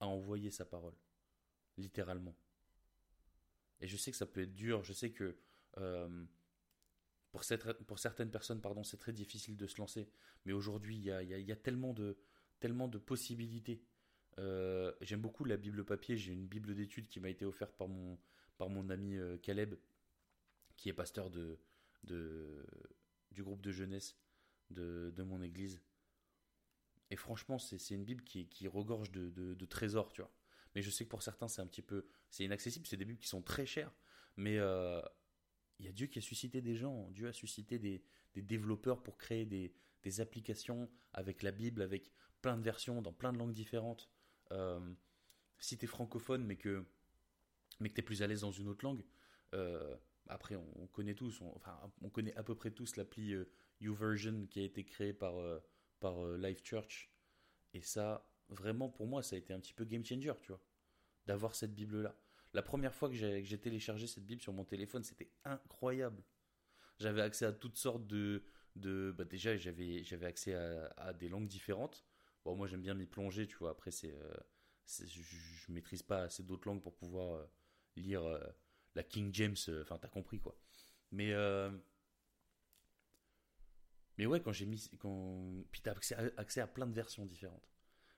a 0.00 0.06
envoyé 0.06 0.50
sa 0.50 0.64
parole. 0.64 0.94
Littéralement. 1.76 2.36
Et 3.80 3.88
je 3.88 3.96
sais 3.96 4.10
que 4.10 4.16
ça 4.16 4.26
peut 4.26 4.42
être 4.42 4.54
dur, 4.54 4.82
je 4.84 4.92
sais 4.92 5.10
que 5.10 5.36
euh, 5.78 6.24
pour, 7.30 7.42
pour, 7.86 7.98
certaines 7.98 8.30
personnes, 8.30 8.60
pardon, 8.60 8.82
c'est 8.82 8.96
très 8.96 9.12
difficile 9.12 9.56
de 9.56 9.66
se 9.66 9.78
lancer. 9.78 10.08
Mais 10.44 10.52
aujourd'hui, 10.52 10.96
il 10.96 11.04
y 11.04 11.52
a, 11.52 11.56
tellement 11.56 11.92
de, 11.92 12.18
tellement 12.60 12.88
de 12.88 12.98
possibilités. 12.98 13.82
Euh, 14.38 14.92
j'aime 15.00 15.20
beaucoup 15.20 15.44
la 15.44 15.56
Bible 15.56 15.84
papier. 15.84 16.16
J'ai 16.16 16.32
une 16.32 16.46
Bible 16.46 16.74
d'études 16.74 17.08
qui 17.08 17.20
m'a 17.20 17.28
été 17.28 17.44
offerte 17.44 17.74
par 17.76 17.88
mon, 17.88 18.18
par 18.56 18.68
mon 18.68 18.88
ami 18.90 19.16
euh, 19.16 19.36
Caleb, 19.38 19.74
qui 20.76 20.88
est 20.88 20.92
pasteur 20.92 21.30
de, 21.30 21.58
de, 22.04 22.64
du 23.32 23.42
groupe 23.42 23.62
de 23.62 23.72
jeunesse 23.72 24.16
de, 24.70 25.12
de 25.16 25.22
mon 25.22 25.42
église. 25.42 25.80
Et 27.10 27.16
franchement, 27.16 27.58
c'est 27.58 27.94
une 27.94 28.04
Bible 28.04 28.22
qui, 28.22 28.46
qui 28.46 28.68
regorge 28.68 29.10
de, 29.10 29.30
de, 29.30 29.66
trésors, 29.66 30.12
tu 30.12 30.20
vois. 30.20 30.32
Mais 30.74 30.82
je 30.82 30.90
sais 30.90 31.04
que 31.04 31.10
pour 31.10 31.22
certains, 31.22 31.48
c'est 31.48 31.60
un 31.60 31.66
petit 31.66 31.82
peu. 31.82 32.06
C'est 32.30 32.44
inaccessible. 32.44 32.86
C'est 32.86 32.96
des 32.96 33.04
Bibles 33.04 33.18
qui 33.18 33.26
sont 33.26 33.42
très 33.42 33.66
chères. 33.66 33.92
Mais 34.36 34.58
euh, 34.58 35.02
il 35.80 35.86
y 35.86 35.88
a 35.88 35.92
Dieu 35.92 36.06
qui 36.06 36.20
a 36.20 36.22
suscité 36.22 36.62
des 36.62 36.76
gens. 36.76 37.10
Dieu 37.10 37.26
a 37.26 37.32
suscité 37.32 37.80
des, 37.80 38.04
des 38.34 38.42
développeurs 38.42 39.02
pour 39.02 39.18
créer 39.18 39.44
des, 39.44 39.74
des 40.04 40.20
applications 40.20 40.88
avec 41.12 41.42
la 41.42 41.50
Bible, 41.50 41.82
avec 41.82 42.12
plein 42.40 42.56
de 42.56 42.62
versions 42.62 43.02
dans 43.02 43.12
plein 43.12 43.32
de 43.32 43.38
langues 43.38 43.52
différentes. 43.52 44.10
Euh, 44.52 44.80
si 45.58 45.78
tu 45.78 45.84
es 45.84 45.88
francophone 45.88 46.44
mais 46.44 46.56
que, 46.56 46.84
mais 47.78 47.88
que 47.88 47.94
tu 47.94 48.00
es 48.00 48.04
plus 48.04 48.22
à 48.22 48.26
l'aise 48.26 48.40
dans 48.40 48.50
une 48.50 48.68
autre 48.68 48.84
langue, 48.84 49.04
euh, 49.54 49.96
après 50.28 50.56
on, 50.56 50.86
connaît 50.88 51.14
tous, 51.14 51.40
on, 51.40 51.54
enfin 51.56 51.78
on 52.02 52.08
connaît 52.10 52.34
à 52.36 52.42
peu 52.42 52.54
près 52.54 52.70
tous 52.70 52.96
l'appli 52.96 53.32
euh, 53.32 53.48
YouVersion 53.80 54.46
qui 54.46 54.60
a 54.60 54.64
été 54.64 54.84
créée 54.84 55.12
par, 55.12 55.34
par 56.00 56.24
Life 56.36 56.62
Church. 56.64 57.10
Et 57.72 57.82
ça, 57.82 58.28
vraiment 58.48 58.88
pour 58.88 59.06
moi, 59.06 59.22
ça 59.22 59.36
a 59.36 59.38
été 59.38 59.52
un 59.52 59.60
petit 59.60 59.72
peu 59.72 59.84
game 59.84 60.04
changer, 60.04 60.32
tu 60.42 60.48
vois, 60.48 60.60
d'avoir 61.26 61.54
cette 61.54 61.74
Bible-là. 61.74 62.16
La 62.52 62.62
première 62.62 62.94
fois 62.94 63.08
que 63.08 63.14
j'ai 63.14 63.58
téléchargé 63.58 64.06
cette 64.06 64.26
Bible 64.26 64.42
sur 64.42 64.52
mon 64.52 64.64
téléphone, 64.64 65.04
c'était 65.04 65.30
incroyable. 65.44 66.22
J'avais 66.98 67.22
accès 67.22 67.46
à 67.46 67.52
toutes 67.52 67.76
sortes 67.76 68.06
de, 68.06 68.42
de 68.76 69.14
bah 69.16 69.24
déjà 69.24 69.56
j'avais 69.56 70.26
accès 70.26 70.54
à, 70.54 71.12
des 71.12 71.28
langues 71.28 71.46
différentes 71.46 72.04
Bon, 72.44 72.56
moi 72.56 72.66
j'aime 72.66 72.82
bien 72.82 72.94
m'y 72.94 73.06
plonger, 73.06 73.46
tu 73.46 73.56
vois. 73.56 73.70
Après, 73.70 73.90
c'est, 73.90 74.12
euh, 74.12 74.34
je, 74.86 75.72
maîtrise 75.72 76.02
pas 76.02 76.22
assez 76.22 76.42
d'autres 76.42 76.66
langues 76.68 76.82
pour 76.82 76.94
pouvoir 76.94 77.34
euh, 77.34 77.44
lire 77.96 78.24
euh, 78.24 78.40
la 78.94 79.02
King 79.02 79.30
James. 79.34 79.56
Enfin, 79.82 79.98
t'as 79.98 80.08
compris 80.08 80.40
quoi. 80.40 80.56
Mais 81.12 81.34
Mais 84.18 84.26
ouais, 84.26 84.40
quand 84.40 84.52
j'ai 84.52 84.66
mis. 84.66 84.88
Quand... 84.98 85.64
Puis 85.70 85.80
t'as 85.82 85.92
accès 85.92 86.14
accès 86.36 86.60
à 86.60 86.66
plein 86.66 86.86
de 86.86 86.94
versions 86.94 87.26
différentes. 87.26 87.68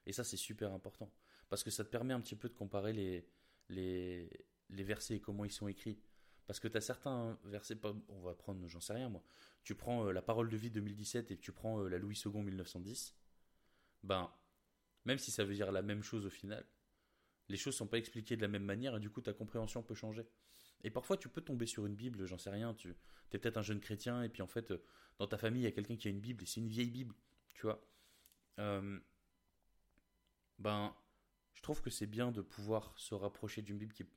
Et 0.06 0.12
ça, 0.12 0.24
c'est 0.24 0.36
super 0.36 0.72
important. 0.72 1.12
Parce 1.48 1.62
que 1.62 1.70
ça 1.70 1.84
te 1.84 1.90
permet 1.90 2.14
un 2.14 2.20
petit 2.20 2.36
peu 2.36 2.48
de 2.48 2.54
comparer 2.54 2.92
les, 2.92 3.28
les, 3.68 4.30
les 4.70 4.82
versets 4.82 5.16
et 5.16 5.20
comment 5.20 5.44
ils 5.44 5.52
sont 5.52 5.68
écrits. 5.68 6.00
Parce 6.46 6.60
que 6.60 6.68
tu 6.68 6.76
as 6.76 6.80
certains 6.80 7.38
versets, 7.44 7.78
on 8.08 8.20
va 8.20 8.34
prendre, 8.34 8.66
j'en 8.68 8.80
sais 8.80 8.92
rien 8.92 9.08
moi, 9.08 9.22
tu 9.64 9.74
prends 9.74 10.06
euh, 10.06 10.12
la 10.12 10.22
parole 10.22 10.48
de 10.48 10.56
vie 10.56 10.70
2017 10.70 11.30
et 11.30 11.38
tu 11.38 11.52
prends 11.52 11.80
euh, 11.80 11.88
la 11.88 11.98
Louis 11.98 12.20
II 12.24 12.32
1910, 12.32 13.14
ben, 14.02 14.30
même 15.04 15.18
si 15.18 15.30
ça 15.30 15.44
veut 15.44 15.54
dire 15.54 15.72
la 15.72 15.82
même 15.82 16.02
chose 16.02 16.26
au 16.26 16.30
final, 16.30 16.64
les 17.48 17.56
choses 17.56 17.74
sont 17.76 17.86
pas 17.86 17.98
expliquées 17.98 18.36
de 18.36 18.42
la 18.42 18.48
même 18.48 18.64
manière 18.64 18.96
et 18.96 19.00
du 19.00 19.10
coup 19.10 19.20
ta 19.20 19.32
compréhension 19.32 19.82
peut 19.82 19.94
changer. 19.94 20.26
Et 20.84 20.90
parfois 20.90 21.16
tu 21.16 21.28
peux 21.28 21.40
tomber 21.40 21.66
sur 21.66 21.86
une 21.86 21.94
Bible, 21.94 22.26
j'en 22.26 22.38
sais 22.38 22.50
rien, 22.50 22.74
tu 22.74 22.90
es 23.32 23.38
peut-être 23.38 23.56
un 23.56 23.62
jeune 23.62 23.80
chrétien 23.80 24.22
et 24.22 24.28
puis 24.28 24.42
en 24.42 24.46
fait 24.46 24.70
euh, 24.70 24.82
dans 25.18 25.26
ta 25.26 25.38
famille 25.38 25.62
il 25.62 25.64
y 25.64 25.68
a 25.68 25.72
quelqu'un 25.72 25.96
qui 25.96 26.08
a 26.08 26.10
une 26.10 26.20
Bible 26.20 26.42
et 26.44 26.46
c'est 26.46 26.60
une 26.60 26.68
vieille 26.68 26.90
Bible, 26.90 27.14
tu 27.54 27.62
vois. 27.62 27.84
ben, 30.58 30.94
je 31.54 31.62
trouve 31.62 31.82
que 31.82 31.90
c'est 31.90 32.06
bien 32.06 32.32
de 32.32 32.42
pouvoir 32.42 32.92
se 32.98 33.14
rapprocher 33.14 33.62
d'une 33.62 33.78
Bible 33.78 33.92
qui 33.92 34.02
est 34.02 34.10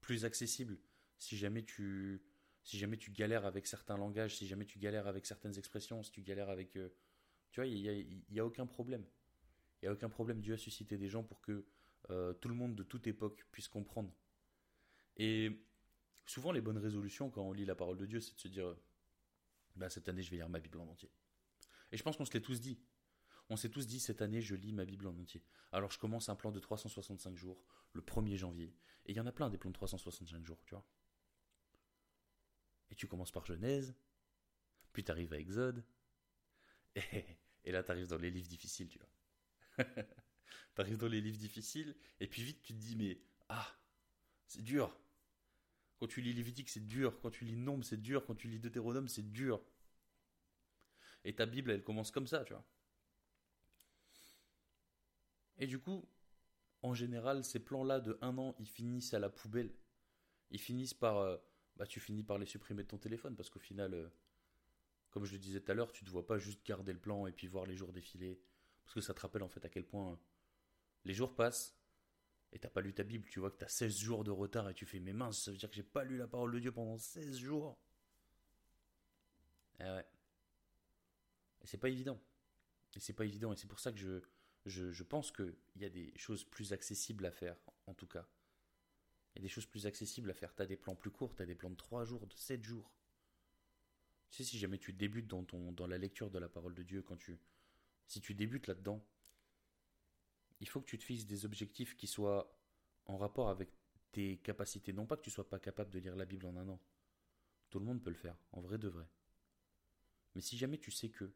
plus 0.00 0.24
accessible 0.24 0.78
si 1.18 1.36
jamais 1.36 1.64
tu 1.64 2.22
si 2.62 2.78
jamais 2.78 2.96
tu 2.96 3.12
galères 3.12 3.46
avec 3.46 3.66
certains 3.66 3.96
langages, 3.96 4.36
si 4.36 4.46
jamais 4.46 4.64
tu 4.64 4.80
galères 4.80 5.06
avec 5.06 5.24
certaines 5.24 5.56
expressions, 5.56 6.02
si 6.02 6.10
tu 6.10 6.22
galères 6.22 6.50
avec 6.50 6.76
euh, 6.76 6.88
tu 7.52 7.60
vois, 7.60 7.66
il 7.66 8.22
n'y 8.28 8.40
a, 8.40 8.44
aucun 8.44 8.66
problème. 8.66 9.04
Il 9.80 9.86
n'y 9.86 9.88
a 9.88 9.92
aucun 9.92 10.08
problème. 10.08 10.40
Dieu 10.40 10.54
a 10.54 10.58
suscité 10.58 10.96
des 10.96 11.08
gens 11.08 11.22
pour 11.22 11.40
que 11.40 11.66
euh, 12.10 12.32
tout 12.34 12.48
le 12.48 12.54
monde 12.54 12.74
de 12.74 12.82
toute 12.82 13.06
époque 13.06 13.46
puisse 13.50 13.68
comprendre. 13.68 14.12
Et 15.16 15.64
souvent, 16.26 16.52
les 16.52 16.60
bonnes 16.60 16.78
résolutions 16.78 17.30
quand 17.30 17.42
on 17.42 17.52
lit 17.52 17.64
la 17.64 17.74
parole 17.74 17.96
de 17.96 18.06
Dieu, 18.06 18.20
c'est 18.20 18.34
de 18.34 18.40
se 18.40 18.48
dire 18.48 18.76
bah, 19.76 19.90
cette 19.90 20.08
année, 20.08 20.22
je 20.22 20.30
vais 20.30 20.36
lire 20.36 20.48
ma 20.48 20.60
Bible 20.60 20.80
en 20.80 20.88
entier. 20.88 21.10
Et 21.92 21.96
je 21.96 22.02
pense 22.02 22.16
qu'on 22.16 22.24
se 22.24 22.32
l'est 22.32 22.40
tous 22.40 22.60
dit. 22.60 22.80
On 23.48 23.56
s'est 23.56 23.70
tous 23.70 23.86
dit 23.86 24.00
cette 24.00 24.22
année, 24.22 24.40
je 24.40 24.54
lis 24.54 24.72
ma 24.72 24.84
Bible 24.84 25.06
en 25.06 25.16
entier. 25.16 25.44
Alors 25.70 25.90
je 25.90 25.98
commence 25.98 26.28
un 26.28 26.34
plan 26.34 26.50
de 26.50 26.58
365 26.58 27.36
jours 27.36 27.62
le 27.92 28.02
1er 28.02 28.36
janvier. 28.36 28.74
Et 29.04 29.12
il 29.12 29.16
y 29.16 29.20
en 29.20 29.26
a 29.26 29.32
plein 29.32 29.48
des 29.50 29.58
plans 29.58 29.70
de 29.70 29.74
365 29.74 30.44
jours, 30.44 30.62
tu 30.64 30.74
vois. 30.74 30.84
Et 32.90 32.94
tu 32.94 33.06
commences 33.06 33.30
par 33.30 33.44
Genèse, 33.46 33.94
puis 34.92 35.04
tu 35.04 35.10
arrives 35.10 35.32
à 35.32 35.38
Exode, 35.38 35.84
et, 36.96 37.72
là 37.72 37.82
tu 37.82 37.90
arrives 37.90 38.06
dans 38.08 38.18
les 38.18 38.30
livres 38.30 38.48
difficiles, 38.48 38.88
tu 38.88 38.98
vois. 38.98 39.08
tu 40.74 40.80
arrives 40.80 40.98
dans 40.98 41.08
les 41.08 41.20
livres 41.20 41.38
difficiles, 41.38 41.94
et 42.20 42.26
puis 42.26 42.42
vite 42.42 42.62
tu 42.62 42.72
te 42.74 42.78
dis, 42.78 42.96
mais 42.96 43.18
ah, 43.48 43.66
c'est 44.46 44.62
dur. 44.62 44.96
Quand 45.98 46.06
tu 46.06 46.20
lis 46.20 46.32
Lévitique, 46.32 46.68
c'est 46.68 46.86
dur. 46.86 47.18
Quand 47.20 47.30
tu 47.30 47.44
lis 47.44 47.56
Nombre, 47.56 47.84
c'est 47.84 48.00
dur. 48.00 48.24
Quand 48.26 48.34
tu 48.34 48.48
lis 48.48 48.58
Deutéronome, 48.58 49.08
c'est 49.08 49.32
dur. 49.32 49.62
Et 51.24 51.34
ta 51.34 51.46
Bible, 51.46 51.70
elle 51.70 51.82
commence 51.82 52.10
comme 52.10 52.26
ça, 52.26 52.44
tu 52.44 52.52
vois. 52.52 52.64
Et 55.58 55.66
du 55.66 55.78
coup, 55.78 56.06
en 56.82 56.94
général, 56.94 57.44
ces 57.44 57.58
plans-là 57.58 58.00
de 58.00 58.18
un 58.20 58.36
an, 58.38 58.54
ils 58.58 58.68
finissent 58.68 59.14
à 59.14 59.18
la 59.18 59.30
poubelle. 59.30 59.72
Ils 60.50 60.60
finissent 60.60 60.94
par 60.94 61.18
euh, 61.18 61.36
bah, 61.76 61.86
tu 61.86 61.98
finis 61.98 62.22
par 62.22 62.38
les 62.38 62.46
supprimer 62.46 62.82
de 62.82 62.88
ton 62.88 62.98
téléphone 62.98 63.34
parce 63.34 63.50
qu'au 63.50 63.58
final, 63.58 63.94
euh, 63.94 64.08
comme 65.10 65.24
je 65.24 65.32
le 65.32 65.38
disais 65.38 65.60
tout 65.60 65.72
à 65.72 65.74
l'heure, 65.74 65.92
tu 65.92 66.04
ne 66.04 66.10
dois 66.10 66.26
pas 66.26 66.38
juste 66.38 66.64
garder 66.64 66.92
le 66.92 67.00
plan 67.00 67.26
et 67.26 67.32
puis 67.32 67.46
voir 67.46 67.66
les 67.66 67.74
jours 67.74 67.92
défiler. 67.92 68.38
Parce 68.86 68.94
que 68.94 69.00
ça 69.00 69.14
te 69.14 69.20
rappelle 69.20 69.42
en 69.42 69.48
fait 69.48 69.64
à 69.64 69.68
quel 69.68 69.84
point 69.84 70.18
les 71.04 71.12
jours 71.12 71.34
passent 71.34 71.76
et 72.52 72.58
t'as 72.58 72.70
pas 72.70 72.80
lu 72.80 72.94
ta 72.94 73.02
Bible. 73.02 73.28
Tu 73.28 73.40
vois 73.40 73.50
que 73.50 73.58
tu 73.58 73.64
as 73.64 73.68
16 73.68 73.98
jours 73.98 74.24
de 74.24 74.30
retard 74.30 74.70
et 74.70 74.74
tu 74.74 74.86
fais, 74.86 75.00
mais 75.00 75.12
mince, 75.12 75.42
ça 75.42 75.50
veut 75.50 75.56
dire 75.56 75.68
que 75.68 75.74
j'ai 75.74 75.82
pas 75.82 76.04
lu 76.04 76.16
la 76.16 76.28
parole 76.28 76.52
de 76.52 76.60
Dieu 76.60 76.72
pendant 76.72 76.96
16 76.96 77.36
jours. 77.38 77.78
Eh 79.80 79.82
ouais. 79.82 80.06
Et 81.62 81.66
c'est 81.66 81.78
pas 81.78 81.88
évident. 81.88 82.20
Et 82.94 83.00
c'est 83.00 83.12
pas 83.12 83.24
évident. 83.24 83.52
Et 83.52 83.56
c'est 83.56 83.66
pour 83.66 83.80
ça 83.80 83.92
que 83.92 83.98
je, 83.98 84.22
je, 84.64 84.90
je 84.90 85.02
pense 85.02 85.32
qu'il 85.32 85.56
y 85.76 85.84
a 85.84 85.90
des 85.90 86.16
choses 86.16 86.44
plus 86.44 86.72
accessibles 86.72 87.26
à 87.26 87.30
faire, 87.30 87.56
en 87.86 87.94
tout 87.94 88.06
cas. 88.06 88.26
Il 89.34 89.40
y 89.40 89.42
a 89.42 89.42
des 89.42 89.48
choses 89.48 89.66
plus 89.66 89.86
accessibles 89.86 90.30
à 90.30 90.34
faire. 90.34 90.54
Tu 90.54 90.62
as 90.62 90.66
des 90.66 90.76
plans 90.76 90.96
plus 90.96 91.10
courts, 91.10 91.34
tu 91.34 91.42
as 91.42 91.46
des 91.46 91.54
plans 91.54 91.70
de 91.70 91.76
3 91.76 92.04
jours, 92.04 92.26
de 92.26 92.34
7 92.34 92.62
jours. 92.62 92.90
Tu 94.30 94.38
sais, 94.38 94.44
si 94.44 94.58
jamais 94.58 94.78
tu 94.78 94.92
débutes 94.92 95.26
dans, 95.26 95.44
ton, 95.44 95.72
dans 95.72 95.86
la 95.86 95.98
lecture 95.98 96.30
de 96.30 96.38
la 96.38 96.48
parole 96.48 96.74
de 96.74 96.82
Dieu, 96.82 97.02
quand 97.02 97.16
tu, 97.16 97.38
si 98.06 98.20
tu 98.20 98.34
débutes 98.34 98.66
là-dedans, 98.66 99.04
il 100.60 100.68
faut 100.68 100.80
que 100.80 100.86
tu 100.86 100.98
te 100.98 101.04
fixes 101.04 101.26
des 101.26 101.44
objectifs 101.44 101.96
qui 101.96 102.06
soient 102.06 102.56
en 103.06 103.18
rapport 103.18 103.48
avec 103.48 103.70
tes 104.12 104.38
capacités. 104.38 104.92
Non 104.92 105.06
pas 105.06 105.16
que 105.16 105.22
tu 105.22 105.30
sois 105.30 105.48
pas 105.48 105.58
capable 105.58 105.90
de 105.90 105.98
lire 105.98 106.16
la 106.16 106.24
Bible 106.24 106.46
en 106.46 106.56
un 106.56 106.68
an. 106.68 106.80
Tout 107.70 107.78
le 107.78 107.84
monde 107.84 108.02
peut 108.02 108.10
le 108.10 108.16
faire, 108.16 108.36
en 108.52 108.60
vrai 108.60 108.78
de 108.78 108.88
vrai. 108.88 109.06
Mais 110.34 110.40
si 110.40 110.56
jamais 110.56 110.78
tu 110.78 110.90
sais 110.90 111.08
que, 111.10 111.32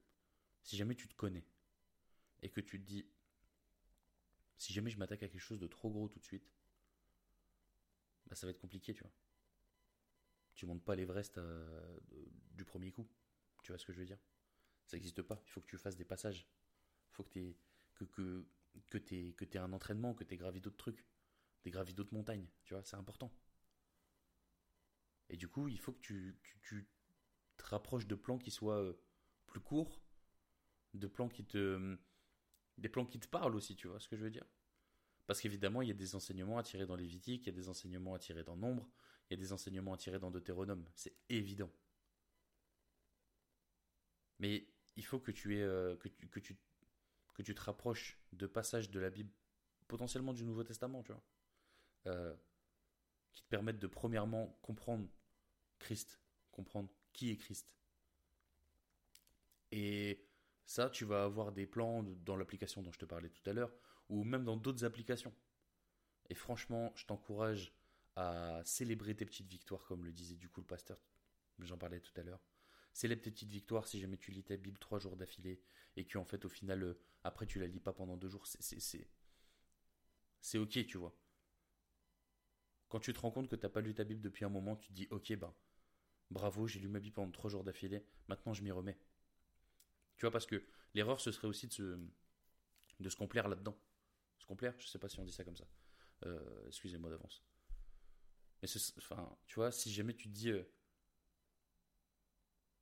si 0.63 0.77
jamais 0.77 0.95
tu 0.95 1.09
te 1.09 1.15
connais, 1.15 1.45
et 2.43 2.51
que 2.51 2.61
tu 2.61 2.81
te 2.81 2.87
dis, 2.87 3.07
si 4.57 4.73
jamais 4.73 4.91
je 4.91 4.99
m'attaque 4.99 5.23
à 5.23 5.29
quelque 5.29 5.41
chose 5.41 5.59
de 5.59 5.67
trop 5.67 5.91
gros 5.91 6.09
tout 6.09 6.19
de 6.19 6.25
suite, 6.25 6.51
bah, 8.27 8.37
ça 8.37 8.47
va 8.47 8.51
être 8.51 8.61
compliqué, 8.61 8.95
tu 8.95 9.03
vois. 9.03 9.13
Tu 10.55 10.67
montes 10.67 10.85
pas 10.85 10.95
l'Everest 10.95 11.39
euh, 11.39 11.99
du 12.53 12.65
premier 12.65 12.93
coup. 12.93 13.09
Tu 13.63 13.73
vois 13.73 13.79
ce 13.79 13.87
que 13.87 13.93
je 13.93 13.99
veux 14.01 14.07
dire? 14.07 14.19
Ça 14.91 14.97
n'existe 14.97 15.23
pas. 15.23 15.41
Il 15.47 15.51
faut 15.51 15.61
que 15.61 15.69
tu 15.69 15.79
fasses 15.79 15.95
des 15.95 16.05
passages. 16.05 16.49
Il 17.11 17.15
faut 17.15 17.23
que 17.23 17.31
tu 17.31 17.57
que, 17.95 18.05
que, 18.07 18.45
que 18.89 19.15
aies, 19.15 19.33
que 19.35 19.59
un 19.59 19.73
entraînement, 19.73 20.15
que 20.15 20.25
tu 20.25 20.35
aies 20.35 20.37
gravi 20.37 20.61
d'autres 20.61 20.79
trucs. 20.79 21.07
Des 21.63 21.71
gravi 21.71 21.95
d'autres 21.95 22.13
montagnes. 22.13 22.49
Tu 22.65 22.75
vois, 22.75 22.83
c'est 22.83 22.97
important. 22.97 23.33
Et 25.29 25.37
du 25.37 25.47
coup, 25.47 25.69
il 25.69 25.79
faut 25.79 25.93
que 25.93 26.01
tu, 26.01 26.37
tu, 26.63 26.89
te 27.57 27.65
rapproches 27.67 28.09
de 28.09 28.17
plans 28.17 28.39
qui 28.39 28.51
soient 28.51 28.83
euh, 28.83 29.01
plus 29.47 29.61
courts, 29.61 30.03
de 30.95 31.07
plans 31.07 31.29
qui 31.29 31.45
te. 31.45 31.97
des 32.77 32.89
plans 32.89 33.07
qui 33.07 33.21
te 33.21 33.29
parlent 33.29 33.55
aussi, 33.55 33.77
tu 33.77 33.87
vois 33.87 34.01
ce 34.01 34.09
que 34.09 34.17
je 34.17 34.25
veux 34.25 34.31
dire? 34.31 34.47
Parce 35.29 35.41
qu'évidemment, 35.41 35.83
il 35.83 35.89
y 35.89 35.93
a 35.93 35.95
des 35.95 36.17
enseignements 36.17 36.59
à 36.59 36.65
tirer 36.65 36.87
dans 36.87 36.97
Lévitique, 36.97 37.47
il 37.47 37.51
y 37.51 37.53
a 37.53 37.57
des 37.57 37.69
enseignements 37.69 38.15
à 38.15 38.19
tirer 38.19 38.43
dans 38.43 38.57
Nombre, 38.57 38.91
il 39.29 39.35
y 39.35 39.39
a 39.39 39.41
des 39.41 39.53
enseignements 39.53 39.93
à 39.93 39.99
tirer 39.99 40.19
dans 40.19 40.33
Deutéronome. 40.33 40.85
C'est 40.97 41.15
évident. 41.29 41.71
Mais 44.41 44.67
il 45.01 45.07
faut 45.07 45.19
que 45.19 45.31
tu, 45.31 45.57
aies, 45.57 45.63
euh, 45.63 45.97
que 45.97 47.43
tu 47.43 47.55
te 47.55 47.61
rapproches 47.63 48.21
de 48.35 48.47
passages 48.47 48.91
de 48.91 49.01
la 49.01 49.09
Bible, 49.09 49.33
potentiellement 49.89 50.35
du 50.35 50.45
Nouveau 50.45 50.63
Testament, 50.63 51.03
tu 51.03 51.13
vois, 51.13 51.23
euh, 52.07 52.37
qui 53.33 53.43
te 53.43 53.49
permettent 53.49 53.79
de 53.79 53.87
premièrement 53.87 54.59
comprendre 54.61 55.09
Christ, 55.79 56.21
comprendre 56.53 56.91
qui 57.15 57.31
est 57.31 57.39
Christ. 57.39 57.67
Et 59.73 60.29
ça, 60.67 60.91
tu 60.91 61.07
vas 61.07 61.25
avoir 61.25 61.51
des 61.51 61.67
plans 61.67 62.03
dans 62.03 62.37
l'application 62.37 62.83
dont 62.83 62.93
je 62.93 62.99
te 62.99 63.07
parlais 63.07 63.31
tout 63.31 63.49
à 63.49 63.55
l'heure, 63.55 63.73
ou 64.11 64.23
même 64.23 64.45
dans 64.45 64.59
d'autres 64.59 64.85
applications. 64.85 65.33
Et 66.29 66.35
franchement, 66.35 66.93
je 66.95 67.07
t'encourage 67.07 67.73
à 68.17 68.61
célébrer 68.67 69.15
tes 69.15 69.25
petites 69.25 69.49
victoires, 69.49 69.87
comme 69.87 70.05
le 70.05 70.13
disait 70.13 70.37
du 70.37 70.51
coup 70.51 70.61
le 70.61 70.67
pasteur, 70.67 70.99
j'en 71.61 71.79
parlais 71.79 72.01
tout 72.01 72.13
à 72.21 72.23
l'heure. 72.23 72.50
Célèbre 72.93 73.23
tes 73.23 73.31
petites 73.31 73.51
victoires 73.51 73.87
si 73.87 74.01
jamais 74.01 74.17
tu 74.17 74.31
lis 74.31 74.43
ta 74.43 74.57
Bible 74.57 74.79
trois 74.79 74.99
jours 74.99 75.17
d'affilée 75.17 75.61
et 75.97 76.07
que 76.07 76.19
en 76.19 76.25
fait 76.25 76.45
au 76.45 76.49
final 76.49 76.83
euh, 76.83 76.99
après 77.25 77.47
tu 77.47 77.59
la 77.61 77.67
lis 77.67 77.81
pas 77.81 77.93
pendant 77.93 78.17
deux 78.17 78.29
jours, 78.29 78.47
c'est 78.47 79.07
c'est 80.41 80.59
ok 80.59 80.87
tu 80.87 80.99
vois. 80.99 81.17
Quand 82.89 83.01
tu 83.01 83.13
te 83.13 83.21
rends 83.21 83.31
compte 83.31 83.49
que 83.49 83.57
tu 83.57 83.63
n'as 83.63 83.71
pas 83.71 83.81
lu 83.81 83.95
ta 83.95 84.05
Bible 84.05 84.21
depuis 84.21 84.45
un 84.45 84.49
moment, 84.49 84.77
tu 84.77 84.89
te 84.89 84.93
dis 84.95 85.09
ok 85.11 85.37
ben 85.37 85.55
bravo 86.31 86.67
j'ai 86.67 86.81
lu 86.81 86.89
ma 86.89 87.01
Bible 87.01 87.15
pendant 87.15 87.31
trois 87.33 87.51
jours 87.51 87.65
d'affilée, 87.65 88.05
maintenant 88.29 88.53
je 88.55 88.63
m'y 88.63 88.71
remets. 88.71 88.99
Tu 90.17 90.23
vois 90.23 90.31
parce 90.31 90.47
que 90.47 90.65
l'erreur 90.95 91.21
ce 91.21 91.33
serait 91.33 91.49
aussi 91.49 91.69
de 91.69 91.73
se 91.73 91.99
de 93.01 93.09
complaire 93.15 93.49
là-dedans 93.49 93.79
se 94.41 94.47
complaire, 94.47 94.75
je 94.79 94.87
sais 94.87 94.99
pas 94.99 95.09
si 95.09 95.21
on 95.21 95.25
dit 95.25 95.33
ça 95.33 95.45
comme 95.45 95.57
ça. 95.57 95.67
Euh, 96.27 96.67
excusez-moi 96.67 97.11
d'avance. 97.11 97.43
Mais 98.63 98.69
enfin, 98.99 99.37
tu 99.47 99.55
vois, 99.57 99.71
si 99.73 99.93
jamais 99.93 100.15
tu 100.15 100.29
te 100.29 100.35
dis, 100.35 100.51
euh, 100.51 100.63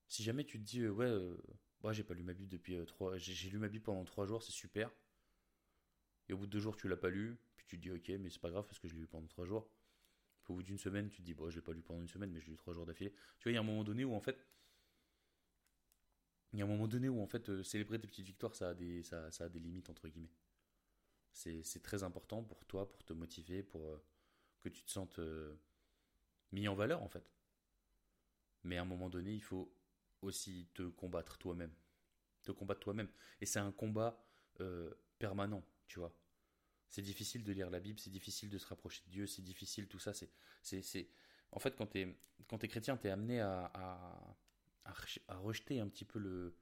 si 0.08 0.22
jamais 0.22 0.44
tu 0.44 0.58
te 0.58 0.64
dis, 0.64 0.80
euh, 0.80 0.90
ouais, 0.90 1.36
moi 1.82 1.92
j'ai 1.92 2.04
pas 2.04 2.14
lu 2.14 2.22
ma 2.22 2.32
Bible 2.32 2.48
depuis 2.48 2.84
trois, 2.86 3.16
j'ai 3.18 3.50
lu 3.50 3.58
ma 3.58 3.68
Bible 3.68 3.84
pendant 3.84 4.04
trois 4.04 4.26
jours, 4.26 4.42
c'est 4.42 4.52
super. 4.52 4.90
Et 6.28 6.32
au 6.32 6.38
bout 6.38 6.46
de 6.46 6.50
deux 6.50 6.60
jours, 6.60 6.76
tu 6.76 6.88
l'as 6.88 6.96
pas 6.96 7.10
lu, 7.10 7.38
puis 7.56 7.66
tu 7.66 7.76
te 7.76 7.82
dis, 7.82 7.90
ok, 7.90 8.08
mais 8.20 8.30
c'est 8.30 8.40
pas 8.40 8.50
grave 8.50 8.66
parce 8.66 8.78
que 8.78 8.88
je 8.88 8.94
l'ai 8.94 9.00
lu 9.00 9.06
pendant 9.06 9.26
trois 9.28 9.46
jours. 9.46 9.70
Au 10.48 10.54
bout 10.54 10.62
d'une 10.62 10.78
semaine, 10.78 11.10
tu 11.10 11.18
te 11.18 11.22
dis, 11.22 11.34
bon, 11.34 11.50
je 11.50 11.56
l'ai 11.56 11.62
pas 11.62 11.72
lu 11.72 11.82
pendant 11.82 12.00
une 12.00 12.08
semaine, 12.08 12.30
mais 12.30 12.40
je 12.40 12.46
l'ai 12.46 12.52
lu 12.52 12.56
trois 12.56 12.72
jours 12.72 12.86
d'affilée. 12.86 13.12
Tu 13.38 13.44
vois, 13.44 13.52
il 13.52 13.54
y 13.54 13.58
a 13.58 13.60
un 13.60 13.64
moment 13.64 13.84
donné 13.84 14.04
où 14.04 14.14
en 14.14 14.20
fait, 14.20 14.46
il 16.52 16.58
y 16.58 16.62
a 16.62 16.64
un 16.64 16.68
moment 16.68 16.88
donné 16.88 17.08
où 17.08 17.20
en 17.20 17.26
fait, 17.26 17.62
célébrer 17.62 17.98
tes 18.00 18.06
petites 18.06 18.24
victoires, 18.24 18.54
ça 18.54 18.70
a 18.70 18.74
des, 18.74 19.02
ça, 19.02 19.30
ça 19.30 19.44
a 19.44 19.48
des 19.48 19.60
limites 19.60 19.90
entre 19.90 20.08
guillemets. 20.08 20.32
C'est 21.32 21.82
très 21.82 22.02
important 22.02 22.42
pour 22.42 22.64
toi, 22.64 22.90
pour 22.90 23.04
te 23.04 23.12
motiver, 23.12 23.62
pour 23.62 23.86
euh, 23.90 24.02
que 24.60 24.68
tu 24.68 24.82
te 24.82 24.90
sentes 24.90 25.18
euh, 25.20 25.54
mis 26.50 26.66
en 26.66 26.74
valeur 26.74 27.02
en 27.02 27.08
fait. 27.08 27.30
Mais 28.64 28.76
à 28.76 28.82
un 28.82 28.86
moment 28.86 29.08
donné, 29.08 29.34
il 29.34 29.42
faut 29.42 29.72
aussi 30.22 30.68
te 30.74 30.82
combattre 30.82 31.38
toi-même. 31.38 31.72
Te 32.42 32.52
combattre 32.52 32.80
toi-même. 32.80 33.08
Et 33.40 33.46
c'est 33.46 33.58
un 33.58 33.72
combat 33.72 34.24
euh, 34.60 34.92
permanent, 35.18 35.64
tu 35.86 35.98
vois. 35.98 36.14
C'est 36.88 37.02
difficile 37.02 37.44
de 37.44 37.52
lire 37.52 37.70
la 37.70 37.80
Bible, 37.80 37.98
c'est 37.98 38.10
difficile 38.10 38.48
de 38.48 38.58
se 38.58 38.66
rapprocher 38.66 39.02
de 39.06 39.10
Dieu, 39.10 39.26
c'est 39.26 39.42
difficile, 39.42 39.88
tout 39.88 39.98
ça. 39.98 40.12
C'est, 40.62 41.08
En 41.52 41.58
fait, 41.58 41.76
quand 41.76 41.86
tu 41.88 41.98
es 42.00 42.68
chrétien, 42.68 42.96
tu 42.96 43.08
es 43.08 43.10
amené 43.10 43.40
à, 43.40 43.70
à, 43.74 44.36
à, 44.84 45.36
rejeter 45.36 45.80
un 45.80 45.88
petit 45.88 46.04
peu 46.04 46.18
le, 46.18 46.56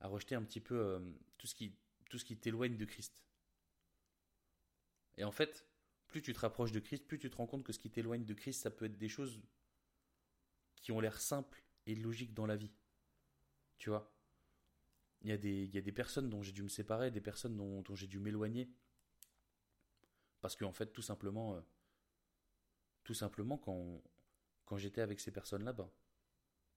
à 0.00 0.08
rejeter 0.08 0.34
un 0.34 0.42
petit 0.42 0.60
peu 0.60 0.78
euh, 0.78 1.00
tout 1.38 1.46
ce 1.46 1.54
qui, 1.54 1.74
tout 2.08 2.18
ce 2.18 2.24
qui 2.24 2.36
t'éloigne 2.36 2.76
de 2.76 2.84
Christ. 2.84 3.24
Et 5.16 5.24
en 5.24 5.32
fait, 5.32 5.66
plus 6.06 6.22
tu 6.22 6.32
te 6.32 6.38
rapproches 6.38 6.72
de 6.72 6.80
Christ, 6.80 7.06
plus 7.06 7.18
tu 7.18 7.28
te 7.28 7.36
rends 7.36 7.46
compte 7.46 7.64
que 7.64 7.72
ce 7.72 7.80
qui 7.80 7.90
t'éloigne 7.90 8.24
de 8.24 8.34
Christ, 8.34 8.62
ça 8.62 8.70
peut 8.70 8.84
être 8.84 8.96
des 8.96 9.08
choses 9.08 9.40
qui 10.76 10.92
ont 10.92 11.00
l'air 11.00 11.20
simples 11.20 11.64
et 11.88 11.94
logiques 11.94 12.34
dans 12.34 12.46
la 12.46 12.54
vie. 12.54 12.70
Tu 13.78 13.90
vois? 13.90 14.12
Il 15.22 15.30
y, 15.30 15.32
a 15.32 15.36
des, 15.36 15.66
y 15.66 15.78
a 15.78 15.80
des 15.80 15.92
personnes 15.92 16.30
dont 16.30 16.42
j'ai 16.42 16.52
dû 16.52 16.62
me 16.62 16.68
séparer, 16.68 17.10
des 17.10 17.20
personnes 17.20 17.56
dont, 17.56 17.82
j'ai 17.96 18.06
dû 18.06 18.20
m'éloigner. 18.20 18.70
Parce 20.40 20.54
qu'en 20.54 20.68
en 20.68 20.72
fait, 20.72 20.92
tout 20.92 21.02
simplement, 21.02 21.56
euh, 21.56 21.60
tout 23.02 23.14
simplement, 23.14 23.58
quand, 23.58 24.00
quand 24.64 24.76
j'étais 24.76 25.00
avec 25.00 25.18
ces 25.18 25.32
personnes-là, 25.32 25.72
ben, 25.72 25.90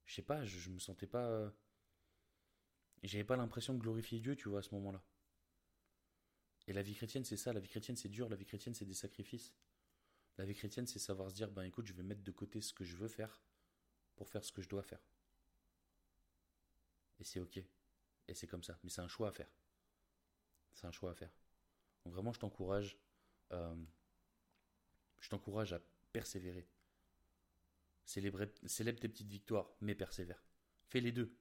je 0.06 0.16
sais 0.16 0.24
pas, 0.24 0.44
je, 0.44 0.58
je 0.58 0.72
me 0.72 0.80
sentais 0.80 1.06
pas. 1.06 1.28
Euh, 1.28 1.52
j'avais 3.04 3.24
pas 3.24 3.36
l'impression 3.36 3.76
de 3.76 3.80
glorifier 3.80 4.20
Dieu, 4.20 4.36
tu 4.36 4.50
vois, 4.50 4.60
à 4.60 4.64
ce 4.64 4.74
moment-là. 4.74 5.04
Et 6.68 6.74
la 6.74 6.82
vie 6.82 6.96
chrétienne, 6.96 7.26
c'est 7.26 7.38
ça. 7.38 7.54
La 7.54 7.60
vie 7.60 7.68
chrétienne, 7.68 7.98
c'est 7.98 8.10
dur. 8.10 8.30
La 8.30 8.36
vie 8.36 8.46
chrétienne, 8.46 8.74
c'est 8.74 8.86
des 8.86 8.94
sacrifices. 8.94 9.54
La 10.38 10.46
vie 10.46 10.56
chrétienne, 10.56 10.88
c'est 10.88 11.00
savoir 11.00 11.30
se 11.30 11.36
dire, 11.36 11.52
ben 11.52 11.64
écoute, 11.64 11.86
je 11.86 11.94
vais 11.94 12.04
mettre 12.04 12.24
de 12.24 12.32
côté 12.32 12.62
ce 12.62 12.74
que 12.74 12.84
je 12.84 12.96
veux 12.96 13.08
faire 13.08 13.42
pour 14.22 14.30
faire 14.30 14.46
ce 14.46 14.52
que 14.52 14.62
je 14.62 14.70
dois 14.70 14.84
faire. 14.84 15.02
Et 17.18 17.24
c'est 17.24 17.40
ok. 17.40 17.58
Et 17.58 18.36
c'est 18.36 18.46
comme 18.46 18.62
ça. 18.62 18.78
Mais 18.84 18.92
c'est 18.92 19.02
un 19.02 19.08
choix 19.08 19.30
à 19.30 19.32
faire. 19.32 19.50
C'est 20.74 20.86
un 20.86 20.92
choix 20.92 21.10
à 21.10 21.16
faire. 21.16 21.34
Donc 22.06 22.14
vraiment, 22.14 22.32
je 22.32 22.40
t'encourage. 22.40 23.00
Euh, 23.52 23.84
je 25.22 25.28
t'encourage 25.28 25.74
à 25.74 25.82
persévérer. 26.14 26.70
Célèbre, 28.06 28.46
célèbre 28.68 29.00
tes 29.00 29.10
petites 29.10 29.28
victoires, 29.28 29.74
mais 29.82 29.96
persévère. 29.96 30.46
Fais 30.84 31.02
les 31.02 31.12
deux. 31.12 31.36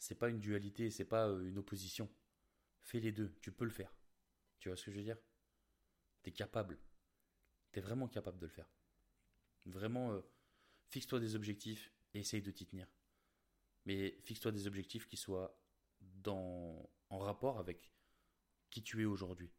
C'est 0.00 0.16
pas 0.16 0.30
une 0.30 0.40
dualité, 0.40 0.90
c'est 0.90 1.04
pas 1.04 1.28
euh, 1.28 1.46
une 1.46 1.58
opposition. 1.58 2.12
Fais 2.82 2.98
les 2.98 3.12
deux. 3.12 3.38
Tu 3.40 3.52
peux 3.52 3.66
le 3.66 3.70
faire. 3.70 3.94
Tu 4.58 4.68
vois 4.68 4.76
ce 4.76 4.86
que 4.86 4.90
je 4.90 4.96
veux 4.96 5.04
dire? 5.04 5.18
T'es 6.24 6.32
capable. 6.32 6.76
T'es 7.70 7.80
vraiment 7.80 8.08
capable 8.08 8.40
de 8.40 8.46
le 8.46 8.52
faire. 8.52 8.68
Vraiment, 9.64 10.10
euh, 10.10 10.22
fixe-toi 10.94 11.18
des 11.18 11.34
objectifs 11.34 11.92
et 12.14 12.20
essaye 12.20 12.40
de 12.40 12.52
t'y 12.52 12.66
tenir. 12.66 12.86
Mais 13.84 14.16
fixe-toi 14.22 14.52
des 14.52 14.68
objectifs 14.68 15.08
qui 15.08 15.16
soient 15.16 15.60
en 16.28 17.18
rapport 17.18 17.58
avec 17.58 17.90
qui 18.70 18.80
tu 18.84 19.02
es 19.02 19.04
aujourd'hui. 19.04 19.50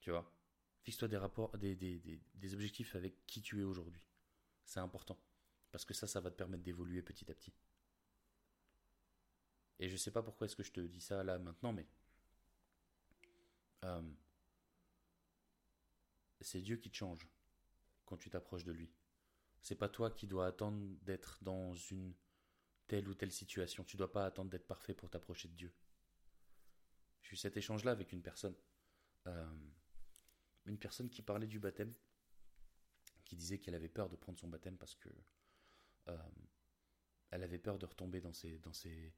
Tu 0.00 0.10
vois? 0.10 0.24
Fixe-toi 0.84 1.08
des, 1.08 2.54
objectifs 2.54 2.96
avec 2.96 3.26
qui 3.26 3.42
tu 3.42 3.60
es 3.60 3.62
aujourd'hui. 3.62 4.00
C'est 4.64 4.80
important. 4.80 5.18
Parce 5.70 5.84
que 5.84 5.92
ça, 5.92 6.06
ça 6.06 6.18
va 6.20 6.30
te 6.30 6.36
permettre 6.36 6.62
d'évoluer 6.62 7.02
petit 7.02 7.30
à 7.30 7.34
petit. 7.34 7.52
Et 9.80 9.90
je 9.90 9.98
sais 9.98 10.12
pas 10.12 10.22
pourquoi 10.22 10.46
est-ce 10.46 10.56
que 10.56 10.62
je 10.62 10.72
te 10.72 10.80
dis 10.80 11.02
ça 11.02 11.22
là 11.24 11.38
maintenant, 11.38 11.74
mais 11.74 11.86
euh, 13.84 14.14
c'est 16.40 16.62
Dieu 16.62 16.78
qui 16.78 16.90
te 16.90 16.96
change 16.96 17.28
quand 18.06 18.16
tu 18.16 18.30
t'approches 18.30 18.64
de 18.64 18.72
lui. 18.72 18.90
C'est 19.64 19.76
pas 19.76 19.88
toi 19.88 20.10
qui 20.10 20.26
dois 20.26 20.46
attendre 20.46 20.78
d'être 21.04 21.42
dans 21.42 21.72
une 21.74 22.14
telle 22.86 23.08
ou 23.08 23.14
telle 23.14 23.32
situation. 23.32 23.82
Tu 23.82 23.96
dois 23.96 24.12
pas 24.12 24.26
attendre 24.26 24.50
d'être 24.50 24.66
parfait 24.66 24.92
pour 24.92 25.08
t'approcher 25.08 25.48
de 25.48 25.54
Dieu. 25.54 25.72
J'ai 27.22 27.32
eu 27.32 27.36
cet 27.36 27.56
échange-là 27.56 27.92
avec 27.92 28.12
une 28.12 28.20
personne. 28.20 28.54
Euh, 29.26 29.56
une 30.66 30.78
personne 30.78 31.08
qui 31.08 31.22
parlait 31.22 31.46
du 31.46 31.58
baptême, 31.60 31.94
qui 33.24 33.36
disait 33.36 33.58
qu'elle 33.58 33.74
avait 33.74 33.88
peur 33.88 34.10
de 34.10 34.16
prendre 34.16 34.38
son 34.38 34.48
baptême 34.48 34.76
parce 34.76 34.94
que 34.96 35.08
euh, 36.08 36.18
elle 37.30 37.42
avait 37.42 37.58
peur 37.58 37.78
de 37.78 37.86
retomber 37.86 38.20
dans 38.20 38.34
ses, 38.34 38.58
dans 38.58 38.74
ses, 38.74 39.14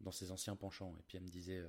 dans 0.00 0.10
ses 0.10 0.30
anciens 0.30 0.56
penchants. 0.56 0.96
Et 0.98 1.02
puis 1.02 1.18
elle 1.18 1.24
me 1.24 1.28
disait, 1.28 1.62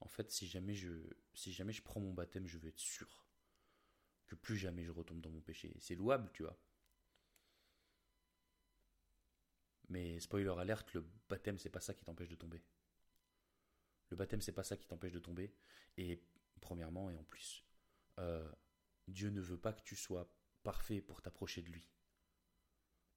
en 0.00 0.08
fait, 0.08 0.30
si 0.30 0.46
jamais 0.46 0.74
je, 0.74 0.92
si 1.32 1.54
jamais 1.54 1.72
je 1.72 1.82
prends 1.82 2.00
mon 2.00 2.12
baptême, 2.12 2.46
je 2.46 2.58
veux 2.58 2.68
être 2.68 2.78
sûr 2.78 3.26
que 4.26 4.34
plus 4.34 4.58
jamais 4.58 4.84
je 4.84 4.90
retombe 4.90 5.22
dans 5.22 5.30
mon 5.30 5.40
péché. 5.40 5.74
C'est 5.80 5.94
louable, 5.94 6.30
tu 6.34 6.42
vois. 6.42 6.60
Mais 9.94 10.18
spoiler 10.18 10.52
alerte, 10.58 10.92
le 10.94 11.06
baptême, 11.28 11.56
c'est 11.56 11.70
pas 11.70 11.80
ça 11.80 11.94
qui 11.94 12.04
t'empêche 12.04 12.28
de 12.28 12.34
tomber. 12.34 12.60
Le 14.10 14.16
baptême, 14.16 14.40
c'est 14.40 14.50
pas 14.50 14.64
ça 14.64 14.76
qui 14.76 14.88
t'empêche 14.88 15.12
de 15.12 15.20
tomber. 15.20 15.54
Et 15.96 16.20
premièrement, 16.60 17.10
et 17.10 17.16
en 17.16 17.22
plus, 17.22 17.64
euh, 18.18 18.50
Dieu 19.06 19.30
ne 19.30 19.40
veut 19.40 19.56
pas 19.56 19.72
que 19.72 19.84
tu 19.84 19.94
sois 19.94 20.28
parfait 20.64 21.00
pour 21.00 21.22
t'approcher 21.22 21.62
de 21.62 21.68
lui. 21.68 21.88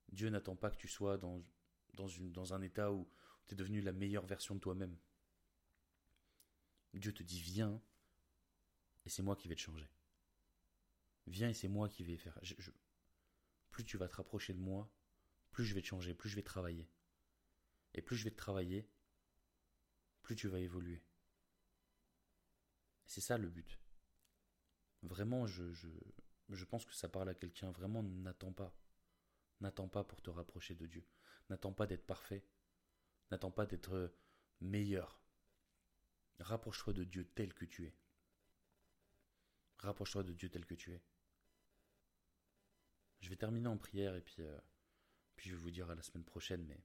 Dieu 0.09 0.29
n'attend 0.29 0.55
pas 0.55 0.69
que 0.69 0.77
tu 0.77 0.87
sois 0.87 1.17
dans, 1.17 2.53
un 2.53 2.61
état 2.61 2.93
où 2.93 3.09
tu 3.47 3.55
es 3.55 3.57
devenu 3.57 3.81
la 3.81 3.91
meilleure 3.91 4.27
version 4.27 4.53
de 4.53 4.59
toi-même. 4.59 4.95
Dieu 6.93 7.11
te 7.11 7.23
dit 7.23 7.41
viens 7.41 7.81
et 9.03 9.09
c'est 9.09 9.23
moi 9.23 9.35
qui 9.35 9.47
vais 9.47 9.55
te 9.55 9.61
changer. 9.61 9.89
Viens 11.25 11.49
et 11.49 11.55
c'est 11.55 11.69
moi 11.69 11.89
qui 11.89 12.03
vais 12.03 12.17
faire. 12.17 12.39
plus 13.71 13.83
tu 13.83 13.97
vas 13.97 14.07
te 14.07 14.15
rapprocher 14.17 14.53
de 14.53 14.59
moi, 14.59 14.87
plus 15.57 15.65
je 15.65 15.73
vais 15.73 15.81
te 15.81 15.87
changer, 15.87 16.13
plus 16.13 16.29
je 16.29 16.35
vais 16.35 16.43
travailler. 16.43 16.87
Et 17.95 18.03
plus 18.03 18.15
je 18.15 18.23
vais 18.23 18.29
te 18.29 18.35
travailler, 18.35 18.87
plus 20.21 20.35
tu 20.35 20.47
vas 20.47 20.59
évoluer. 20.59 21.03
C'est 23.07 23.21
ça 23.21 23.39
le 23.39 23.49
but. 23.49 23.79
Vraiment, 25.01 25.47
je, 25.47 25.73
je, 25.73 25.89
je 26.49 26.63
pense 26.63 26.85
que 26.85 26.93
ça 26.93 27.09
parle 27.09 27.29
à 27.29 27.33
quelqu'un. 27.33 27.71
Vraiment, 27.71 28.03
n'attends 28.03 28.53
pas. 28.53 28.71
N'attends 29.59 29.87
pas 29.87 30.03
pour 30.03 30.21
te 30.21 30.29
rapprocher 30.29 30.75
de 30.75 30.85
Dieu. 30.85 31.03
N'attends 31.49 31.73
pas 31.73 31.87
d'être 31.87 32.05
parfait. 32.05 32.45
N'attends 33.31 33.49
pas 33.49 33.65
d'être 33.65 34.13
meilleur. 34.61 35.19
Rapproche-toi 36.37 36.93
de 36.93 37.03
Dieu 37.03 37.25
tel 37.33 37.55
que 37.55 37.65
tu 37.65 37.87
es. 37.87 37.95
Rapproche-toi 39.79 40.21
de 40.21 40.33
Dieu 40.33 40.51
tel 40.51 40.67
que 40.67 40.75
tu 40.75 40.93
es. 40.93 41.01
Je 43.21 43.29
vais 43.29 43.37
terminer 43.37 43.69
en 43.69 43.77
prière 43.79 44.15
et 44.15 44.21
puis, 44.21 44.43
euh, 44.43 44.55
puis 45.37 45.49
je 45.49 45.55
vais 45.55 45.61
vous 45.61 45.71
dire 45.71 45.89
à 45.89 45.95
la 45.95 46.01
semaine 46.01 46.25
prochaine, 46.25 46.65
mais 46.65 46.83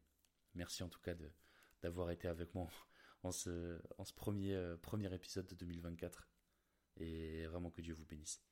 merci 0.55 0.85
en 0.85 0.88
tout 0.88 1.01
cas 1.01 1.15
d'avoir 1.83 2.11
été 2.11 2.29
avec 2.29 2.55
moi 2.55 2.69
en 3.25 3.33
ce, 3.33 3.81
en 3.99 4.05
ce 4.05 4.12
premier, 4.12 4.55
euh, 4.55 4.77
premier 4.77 5.12
épisode 5.12 5.47
de 5.47 5.55
2024. 5.55 6.29
Et 6.99 7.47
vraiment 7.47 7.71
que 7.71 7.81
Dieu 7.81 7.95
vous 7.95 8.05
bénisse. 8.05 8.45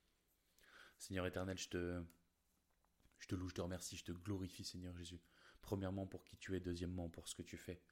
Seigneur 0.99 1.27
éternel, 1.27 1.59
je 1.59 1.69
te, 1.69 2.03
je 3.19 3.27
te 3.29 3.35
loue, 3.35 3.49
je 3.49 3.55
te 3.55 3.61
remercie, 3.61 3.97
je 3.97 4.05
te 4.05 4.13
glorifie, 4.13 4.65
Seigneur 4.65 4.97
Jésus. 4.97 5.21
Premièrement 5.61 6.07
pour 6.07 6.25
qui 6.25 6.39
tu 6.39 6.57
es, 6.57 6.61
deuxièmement 6.61 7.11
pour 7.11 7.29
ce 7.29 7.35
que 7.35 7.43
tu 7.43 7.59
fais. 7.59 7.83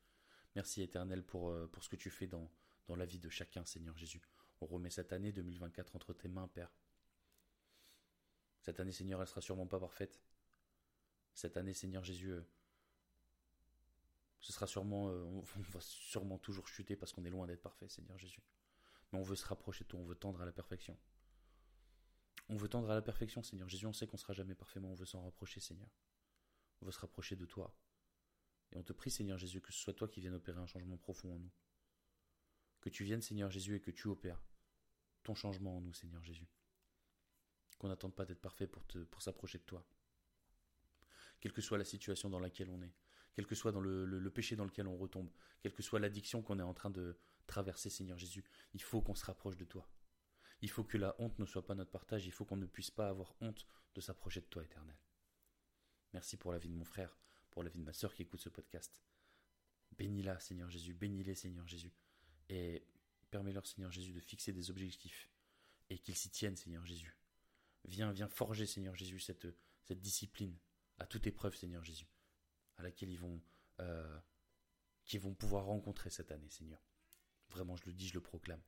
Merci 0.54 0.82
éternel 0.82 1.22
pour, 1.24 1.50
euh, 1.50 1.66
pour 1.66 1.84
ce 1.84 1.90
que 1.90 1.96
tu 1.96 2.10
fais 2.10 2.26
dans, 2.26 2.50
dans 2.86 2.96
la 2.96 3.04
vie 3.04 3.18
de 3.18 3.28
chacun, 3.28 3.64
Seigneur 3.64 3.96
Jésus. 3.98 4.22
On 4.60 4.66
remet 4.66 4.90
cette 4.90 5.12
année 5.12 5.32
2024 5.32 5.94
entre 5.94 6.14
tes 6.14 6.28
mains, 6.28 6.48
Père. 6.48 6.72
Cette 8.62 8.80
année, 8.80 8.92
Seigneur, 8.92 9.20
elle 9.20 9.28
sera 9.28 9.40
sûrement 9.40 9.66
pas 9.66 9.78
parfaite. 9.78 10.20
Cette 11.38 11.56
année, 11.56 11.72
Seigneur 11.72 12.02
Jésus, 12.02 12.32
euh, 12.32 12.42
ce 14.40 14.52
sera 14.52 14.66
sûrement, 14.66 15.08
euh, 15.08 15.22
on 15.56 15.60
va 15.70 15.80
sûrement 15.80 16.36
toujours 16.36 16.66
chuter 16.66 16.96
parce 16.96 17.12
qu'on 17.12 17.24
est 17.24 17.30
loin 17.30 17.46
d'être 17.46 17.62
parfait, 17.62 17.88
Seigneur 17.88 18.18
Jésus. 18.18 18.42
Mais 19.12 19.20
on 19.20 19.22
veut 19.22 19.36
se 19.36 19.46
rapprocher 19.46 19.84
de 19.84 19.88
toi, 19.88 20.00
on 20.00 20.04
veut 20.04 20.16
tendre 20.16 20.40
à 20.40 20.44
la 20.44 20.50
perfection. 20.50 20.98
On 22.48 22.56
veut 22.56 22.68
tendre 22.68 22.90
à 22.90 22.94
la 22.96 23.02
perfection, 23.02 23.44
Seigneur 23.44 23.68
Jésus. 23.68 23.86
On 23.86 23.92
sait 23.92 24.08
qu'on 24.08 24.16
sera 24.16 24.32
jamais 24.32 24.56
parfait, 24.56 24.80
mais 24.80 24.88
on 24.88 24.94
veut 24.94 25.06
s'en 25.06 25.22
rapprocher, 25.22 25.60
Seigneur. 25.60 25.88
On 26.80 26.86
veut 26.86 26.90
se 26.90 26.98
rapprocher 26.98 27.36
de 27.36 27.46
toi. 27.46 27.72
Et 28.72 28.76
on 28.76 28.82
te 28.82 28.92
prie, 28.92 29.12
Seigneur 29.12 29.38
Jésus, 29.38 29.60
que 29.60 29.72
ce 29.72 29.78
soit 29.78 29.94
toi 29.94 30.08
qui 30.08 30.20
viennes 30.20 30.34
opérer 30.34 30.58
un 30.58 30.66
changement 30.66 30.96
profond 30.96 31.36
en 31.36 31.38
nous. 31.38 31.52
Que 32.80 32.88
tu 32.88 33.04
viennes, 33.04 33.22
Seigneur 33.22 33.48
Jésus, 33.48 33.76
et 33.76 33.80
que 33.80 33.92
tu 33.92 34.08
opères 34.08 34.42
ton 35.22 35.36
changement 35.36 35.76
en 35.76 35.82
nous, 35.82 35.92
Seigneur 35.92 36.24
Jésus. 36.24 36.48
Qu'on 37.78 37.86
n'attende 37.86 38.16
pas 38.16 38.24
d'être 38.24 38.40
parfait 38.40 38.66
pour, 38.66 38.82
s'approcher 39.22 39.58
de 39.58 39.64
toi. 39.64 39.86
Quelle 41.40 41.52
que 41.52 41.60
soit 41.60 41.78
la 41.78 41.84
situation 41.84 42.28
dans 42.28 42.40
laquelle 42.40 42.68
on 42.70 42.82
est, 42.82 42.92
quel 43.34 43.46
que 43.46 43.54
soit 43.54 43.70
le, 43.70 44.30
péché 44.30 44.56
dans 44.56 44.64
lequel 44.64 44.88
on 44.88 44.96
retombe, 44.96 45.30
quelle 45.60 45.72
que 45.72 45.82
soit 45.82 46.00
l'addiction 46.00 46.42
qu'on 46.42 46.58
est 46.58 46.62
en 46.62 46.74
train 46.74 46.90
de 46.90 47.16
traverser, 47.46 47.88
Seigneur 47.88 48.18
Jésus, 48.18 48.44
il 48.74 48.82
faut 48.82 49.00
qu'on 49.00 49.14
se 49.14 49.24
rapproche 49.24 49.56
de 49.56 49.64
toi. 49.64 49.88
Il 50.60 50.70
faut 50.70 50.82
que 50.82 50.98
la 50.98 51.14
honte 51.20 51.38
ne 51.38 51.46
soit 51.46 51.64
pas 51.64 51.76
notre 51.76 51.92
partage, 51.92 52.26
il 52.26 52.32
faut 52.32 52.44
qu'on 52.44 52.56
ne 52.56 52.66
puisse 52.66 52.90
pas 52.90 53.08
avoir 53.08 53.34
honte 53.40 53.64
de 53.94 54.00
s'approcher 54.00 54.40
de 54.40 54.46
toi, 54.46 54.64
éternel. 54.64 54.96
Merci 56.12 56.36
pour 56.36 56.52
la 56.52 56.58
vie 56.58 56.68
de 56.68 56.74
mon 56.74 56.84
frère, 56.84 57.16
pour 57.50 57.62
la 57.62 57.70
vie 57.70 57.78
de 57.78 57.84
ma 57.84 57.92
sœur 57.92 58.12
qui 58.12 58.22
écoute 58.22 58.40
ce 58.40 58.48
podcast. 58.48 59.00
Bénis-la, 59.96 60.40
Seigneur 60.40 60.68
Jésus, 60.68 60.94
bénis-les, 60.94 61.36
Seigneur 61.36 61.66
Jésus. 61.68 61.92
Et 62.48 62.84
permets-leur, 63.30 63.66
Seigneur 63.66 63.92
Jésus, 63.92 64.12
de 64.12 64.20
fixer 64.20 64.52
des 64.52 64.70
objectifs 64.70 65.28
et 65.90 65.98
qu'ils 65.98 66.16
s'y 66.16 66.30
tiennent, 66.30 66.56
Seigneur 66.56 66.84
Jésus. 66.84 67.16
Viens, 67.84 68.10
viens 68.10 68.28
forger, 68.28 68.66
Seigneur 68.66 68.96
Jésus, 68.96 69.20
cette 69.20 69.46
discipline 70.00 70.58
à 70.98 71.06
toute 71.06 71.26
épreuve, 71.26 71.54
Seigneur 71.54 71.84
Jésus, 71.84 72.08
à 72.76 72.82
laquelle 72.82 73.10
ils 73.10 73.18
vont, 73.18 73.40
euh, 73.80 74.18
vont 75.20 75.34
pouvoir 75.34 75.64
rencontrer 75.64 76.10
cette 76.10 76.30
année, 76.32 76.50
Seigneur. 76.50 76.80
Vraiment, 77.50 77.76
je 77.76 77.86
le 77.86 77.92
dis, 77.92 78.08
je 78.08 78.14
le 78.14 78.20
proclame. 78.20 78.60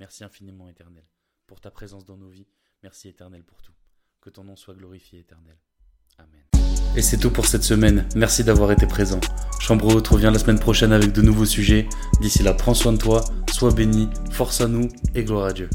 Merci 0.00 0.24
infiniment, 0.24 0.68
éternel, 0.68 1.06
pour 1.46 1.60
ta 1.60 1.70
présence 1.70 2.04
dans 2.04 2.16
nos 2.16 2.28
vies. 2.28 2.48
Merci, 2.82 3.08
éternel, 3.08 3.44
pour 3.44 3.62
tout. 3.62 3.74
Que 4.20 4.30
ton 4.30 4.44
nom 4.44 4.56
soit 4.56 4.74
glorifié, 4.74 5.20
éternel. 5.20 5.58
Amen. 6.18 6.44
Et 6.96 7.02
c'est 7.02 7.18
tout 7.18 7.30
pour 7.30 7.46
cette 7.46 7.64
semaine. 7.64 8.08
Merci 8.14 8.44
d'avoir 8.44 8.70
été 8.72 8.86
présent. 8.86 9.20
Chambre 9.60 10.00
te 10.00 10.10
revient 10.10 10.30
la 10.32 10.38
semaine 10.38 10.60
prochaine 10.60 10.92
avec 10.92 11.12
de 11.12 11.22
nouveaux 11.22 11.44
sujets. 11.44 11.88
D'ici 12.20 12.42
là, 12.42 12.54
prends 12.54 12.74
soin 12.74 12.92
de 12.92 12.98
toi, 12.98 13.24
sois 13.52 13.72
béni, 13.72 14.08
force 14.30 14.60
à 14.60 14.68
nous 14.68 14.88
et 15.14 15.24
gloire 15.24 15.46
à 15.46 15.52
Dieu. 15.52 15.68